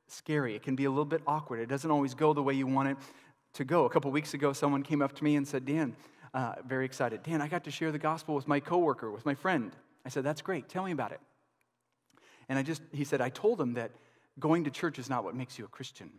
scary. 0.08 0.56
It 0.56 0.64
can 0.64 0.76
be 0.76 0.86
a 0.86 0.90
little 0.90 1.06
bit 1.06 1.22
awkward. 1.26 1.62
It 1.62 1.70
doesn't 1.70 1.90
always 1.90 2.14
go 2.14 2.34
the 2.34 2.44
way 2.44 2.54
you 2.56 2.68
want 2.68 2.90
it 2.90 2.98
to 3.54 3.66
go. 3.66 3.86
A 3.86 3.90
couple 3.90 4.12
weeks 4.12 4.34
ago, 4.34 4.54
someone 4.54 4.84
came 4.84 5.02
up 5.02 5.14
to 5.14 5.24
me 5.24 5.36
and 5.36 5.48
said, 5.48 5.66
Dan, 5.66 5.96
uh, 6.34 6.56
very 6.66 6.86
excited, 6.86 7.24
Dan, 7.24 7.42
I 7.42 7.48
got 7.48 7.64
to 7.64 7.72
share 7.72 7.92
the 7.92 8.00
gospel 8.00 8.36
with 8.36 8.48
my 8.48 8.60
coworker, 8.60 9.12
with 9.12 9.26
my 9.26 9.36
friend. 9.36 9.76
I 10.06 10.10
said, 10.10 10.24
That's 10.24 10.42
great. 10.42 10.70
Tell 10.70 10.84
me 10.84 10.92
about 10.92 11.12
it. 11.12 11.20
And 12.48 12.58
I 12.58 12.64
just, 12.64 12.82
he 12.92 13.04
said, 13.04 13.22
I 13.22 13.30
told 13.30 13.60
him 13.60 13.74
that 13.74 13.92
going 14.40 14.64
to 14.64 14.72
church 14.72 15.00
is 15.00 15.10
not 15.10 15.24
what 15.24 15.36
makes 15.36 15.60
you 15.60 15.66
a 15.66 15.68
Christian. 15.68 16.10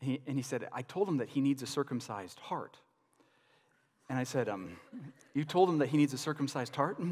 He, 0.00 0.20
and 0.26 0.36
he 0.36 0.42
said, 0.42 0.68
I 0.72 0.82
told 0.82 1.08
him 1.08 1.16
that 1.18 1.28
he 1.28 1.40
needs 1.40 1.62
a 1.62 1.66
circumcised 1.66 2.38
heart. 2.38 2.76
And 4.08 4.18
I 4.18 4.24
said, 4.24 4.48
um, 4.48 4.76
You 5.32 5.44
told 5.44 5.68
him 5.68 5.78
that 5.78 5.88
he 5.88 5.96
needs 5.96 6.12
a 6.12 6.18
circumcised 6.18 6.74
heart? 6.74 6.98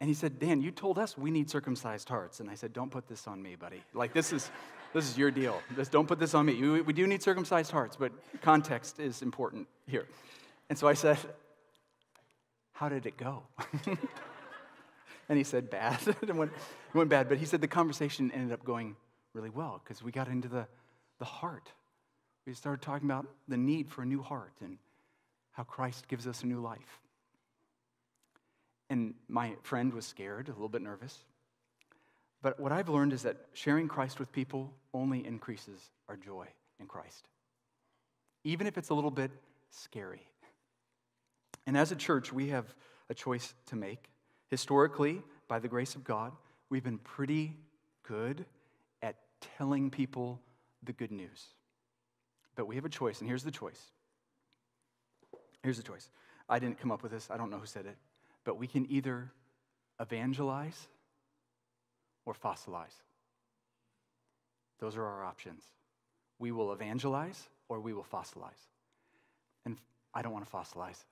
And 0.00 0.08
he 0.08 0.14
said, 0.14 0.38
Dan, 0.38 0.62
you 0.62 0.70
told 0.70 0.98
us 0.98 1.18
we 1.18 1.30
need 1.30 1.50
circumcised 1.50 2.08
hearts. 2.08 2.40
And 2.40 2.48
I 2.48 2.54
said, 2.54 2.72
Don't 2.72 2.90
put 2.90 3.06
this 3.06 3.26
on 3.26 3.42
me, 3.42 3.54
buddy. 3.54 3.82
Like, 3.92 4.14
this 4.14 4.32
is, 4.32 4.50
this 4.92 5.08
is 5.08 5.16
your 5.16 5.30
deal. 5.30 5.60
This, 5.76 5.88
don't 5.88 6.06
put 6.06 6.18
this 6.18 6.34
on 6.34 6.46
me. 6.46 6.60
We, 6.60 6.80
we 6.82 6.92
do 6.92 7.06
need 7.06 7.22
circumcised 7.22 7.70
hearts, 7.70 7.96
but 7.96 8.12
context 8.40 8.98
is 8.98 9.22
important 9.22 9.68
here. 9.86 10.06
And 10.68 10.78
so 10.78 10.88
I 10.88 10.94
said, 10.94 11.18
How 12.72 12.88
did 12.88 13.06
it 13.06 13.16
go? 13.16 13.42
and 15.28 15.38
he 15.38 15.44
said, 15.44 15.70
Bad. 15.70 15.98
it, 16.06 16.34
went, 16.34 16.52
it 16.52 16.96
went 16.96 17.10
bad. 17.10 17.28
But 17.28 17.38
he 17.38 17.46
said 17.46 17.60
the 17.60 17.68
conversation 17.68 18.30
ended 18.32 18.52
up 18.52 18.64
going 18.64 18.96
really 19.32 19.50
well 19.50 19.80
because 19.84 20.02
we 20.02 20.10
got 20.10 20.28
into 20.28 20.48
the, 20.48 20.66
the 21.18 21.24
heart. 21.24 21.70
We 22.46 22.54
started 22.54 22.82
talking 22.82 23.08
about 23.08 23.26
the 23.46 23.56
need 23.56 23.88
for 23.88 24.02
a 24.02 24.06
new 24.06 24.22
heart 24.22 24.54
and 24.60 24.78
how 25.52 25.62
Christ 25.62 26.08
gives 26.08 26.26
us 26.26 26.42
a 26.42 26.46
new 26.46 26.60
life. 26.60 27.00
And 28.88 29.14
my 29.28 29.52
friend 29.62 29.92
was 29.92 30.04
scared, 30.04 30.48
a 30.48 30.52
little 30.52 30.68
bit 30.68 30.82
nervous. 30.82 31.16
But 32.42 32.58
what 32.58 32.72
I've 32.72 32.88
learned 32.88 33.12
is 33.12 33.22
that 33.22 33.36
sharing 33.52 33.88
Christ 33.88 34.18
with 34.18 34.32
people 34.32 34.72
only 34.94 35.26
increases 35.26 35.90
our 36.08 36.16
joy 36.16 36.46
in 36.78 36.86
Christ, 36.86 37.28
even 38.44 38.66
if 38.66 38.78
it's 38.78 38.88
a 38.88 38.94
little 38.94 39.10
bit 39.10 39.30
scary. 39.70 40.22
And 41.66 41.76
as 41.76 41.92
a 41.92 41.96
church, 41.96 42.32
we 42.32 42.48
have 42.48 42.74
a 43.10 43.14
choice 43.14 43.54
to 43.66 43.76
make. 43.76 44.10
Historically, 44.48 45.22
by 45.48 45.58
the 45.58 45.68
grace 45.68 45.94
of 45.94 46.02
God, 46.02 46.32
we've 46.70 46.82
been 46.82 46.98
pretty 46.98 47.56
good 48.02 48.46
at 49.02 49.16
telling 49.56 49.90
people 49.90 50.40
the 50.82 50.92
good 50.92 51.12
news. 51.12 51.48
But 52.56 52.66
we 52.66 52.76
have 52.76 52.84
a 52.84 52.90
choice, 52.90 53.20
and 53.20 53.28
here's 53.28 53.44
the 53.44 53.50
choice. 53.50 53.80
Here's 55.62 55.76
the 55.76 55.82
choice. 55.82 56.08
I 56.48 56.58
didn't 56.58 56.78
come 56.78 56.90
up 56.90 57.02
with 57.02 57.12
this, 57.12 57.28
I 57.30 57.36
don't 57.36 57.50
know 57.50 57.58
who 57.58 57.66
said 57.66 57.86
it. 57.86 57.96
But 58.44 58.58
we 58.58 58.66
can 58.66 58.90
either 58.90 59.30
evangelize 60.00 60.88
or 62.24 62.34
fossilize. 62.34 63.02
Those 64.78 64.96
are 64.96 65.04
our 65.04 65.24
options. 65.24 65.62
We 66.38 66.52
will 66.52 66.72
evangelize 66.72 67.48
or 67.68 67.80
we 67.80 67.92
will 67.92 68.06
fossilize. 68.10 68.66
And 69.64 69.76
I 70.14 70.22
don't 70.22 70.32
want 70.32 70.48
to 70.48 70.50
fossilize. 70.50 71.04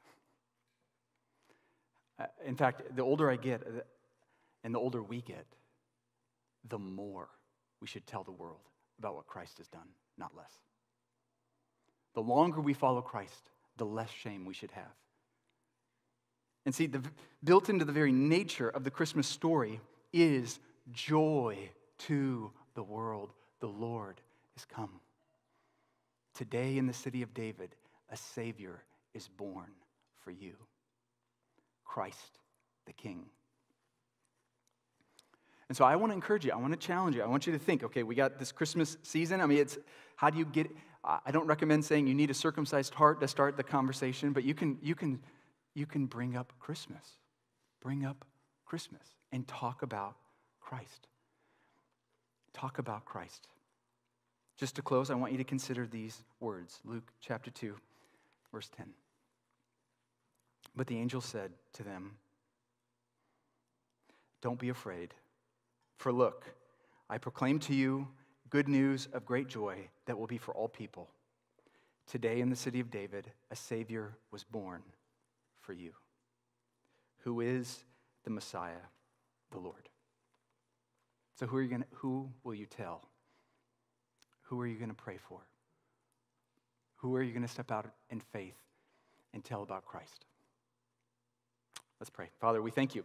Uh, 2.18 2.26
in 2.44 2.56
fact, 2.56 2.96
the 2.96 3.02
older 3.02 3.30
I 3.30 3.36
get 3.36 3.62
uh, 3.62 3.80
and 4.64 4.74
the 4.74 4.78
older 4.78 5.02
we 5.02 5.20
get, 5.20 5.46
the 6.68 6.78
more 6.78 7.28
we 7.80 7.86
should 7.86 8.06
tell 8.06 8.24
the 8.24 8.32
world 8.32 8.60
about 8.98 9.14
what 9.14 9.26
Christ 9.26 9.58
has 9.58 9.68
done, 9.68 9.88
not 10.16 10.36
less. 10.36 10.52
The 12.14 12.20
longer 12.20 12.60
we 12.60 12.74
follow 12.74 13.00
Christ, 13.00 13.50
the 13.76 13.86
less 13.86 14.10
shame 14.10 14.44
we 14.44 14.54
should 14.54 14.72
have. 14.72 14.90
And 16.66 16.74
see, 16.74 16.86
the, 16.86 17.02
built 17.44 17.68
into 17.68 17.84
the 17.84 17.92
very 17.92 18.12
nature 18.12 18.68
of 18.68 18.82
the 18.82 18.90
Christmas 18.90 19.26
story 19.26 19.80
is 20.12 20.58
joy 20.92 21.70
to 21.98 22.50
the 22.74 22.82
world. 22.82 23.32
The 23.60 23.68
Lord 23.68 24.20
is 24.56 24.64
come. 24.64 25.00
Today 26.34 26.78
in 26.78 26.86
the 26.86 26.92
city 26.92 27.22
of 27.22 27.34
David, 27.34 27.74
a 28.10 28.16
Savior 28.16 28.82
is 29.14 29.28
born 29.28 29.70
for 30.22 30.30
you 30.30 30.54
Christ 31.84 32.38
the 32.86 32.92
King. 32.92 33.24
And 35.68 35.76
so 35.76 35.84
I 35.84 35.96
want 35.96 36.10
to 36.10 36.14
encourage 36.14 36.44
you. 36.44 36.52
I 36.52 36.56
want 36.56 36.72
to 36.72 36.78
challenge 36.78 37.16
you. 37.16 37.22
I 37.22 37.26
want 37.26 37.46
you 37.46 37.52
to 37.52 37.58
think, 37.58 37.82
okay, 37.84 38.02
we 38.02 38.14
got 38.14 38.38
this 38.38 38.52
Christmas 38.52 38.96
season. 39.02 39.40
I 39.40 39.46
mean, 39.46 39.58
it's 39.58 39.78
how 40.16 40.30
do 40.30 40.38
you 40.38 40.44
get 40.44 40.70
I 41.04 41.30
don't 41.30 41.46
recommend 41.46 41.84
saying 41.84 42.06
you 42.06 42.14
need 42.14 42.30
a 42.30 42.34
circumcised 42.34 42.92
heart 42.92 43.20
to 43.20 43.28
start 43.28 43.56
the 43.56 43.62
conversation, 43.62 44.32
but 44.32 44.44
you 44.44 44.54
can 44.54 44.78
you 44.82 44.94
can 44.94 45.20
you 45.74 45.86
can 45.86 46.06
bring 46.06 46.36
up 46.36 46.52
Christmas. 46.58 47.18
Bring 47.80 48.04
up 48.04 48.24
Christmas 48.64 49.02
and 49.32 49.46
talk 49.46 49.82
about 49.82 50.16
Christ. 50.68 51.06
Talk 52.52 52.78
about 52.78 53.06
Christ. 53.06 53.48
Just 54.58 54.76
to 54.76 54.82
close, 54.82 55.08
I 55.08 55.14
want 55.14 55.32
you 55.32 55.38
to 55.38 55.44
consider 55.44 55.86
these 55.86 56.22
words 56.40 56.80
Luke 56.84 57.10
chapter 57.22 57.50
2, 57.50 57.74
verse 58.52 58.68
10. 58.76 58.88
But 60.76 60.86
the 60.86 60.98
angel 60.98 61.22
said 61.22 61.52
to 61.72 61.82
them, 61.82 62.18
Don't 64.42 64.58
be 64.58 64.68
afraid, 64.68 65.14
for 65.96 66.12
look, 66.12 66.44
I 67.08 67.16
proclaim 67.16 67.60
to 67.60 67.74
you 67.74 68.06
good 68.50 68.68
news 68.68 69.08
of 69.14 69.24
great 69.24 69.48
joy 69.48 69.88
that 70.04 70.18
will 70.18 70.26
be 70.26 70.36
for 70.36 70.52
all 70.52 70.68
people. 70.68 71.08
Today 72.06 72.40
in 72.40 72.50
the 72.50 72.56
city 72.56 72.80
of 72.80 72.90
David, 72.90 73.30
a 73.50 73.56
Savior 73.56 74.18
was 74.30 74.44
born 74.44 74.82
for 75.62 75.72
you, 75.72 75.92
who 77.20 77.40
is 77.40 77.84
the 78.24 78.30
Messiah, 78.30 78.84
the 79.50 79.58
Lord. 79.58 79.88
So 81.38 81.46
who 81.46 81.56
are 81.56 81.62
you 81.62 81.68
going 81.68 81.82
to, 81.82 81.88
who 81.92 82.28
will 82.42 82.54
you 82.54 82.66
tell? 82.66 83.08
Who 84.42 84.60
are 84.60 84.66
you 84.66 84.76
going 84.76 84.88
to 84.88 84.94
pray 84.94 85.18
for? 85.28 85.40
Who 86.96 87.14
are 87.14 87.22
you 87.22 87.32
going 87.32 87.42
to 87.42 87.48
step 87.48 87.70
out 87.70 87.86
in 88.10 88.18
faith 88.18 88.56
and 89.32 89.44
tell 89.44 89.62
about 89.62 89.84
Christ? 89.84 90.24
Let's 92.00 92.10
pray. 92.10 92.30
Father, 92.40 92.60
we 92.60 92.72
thank 92.72 92.94
you 92.94 93.04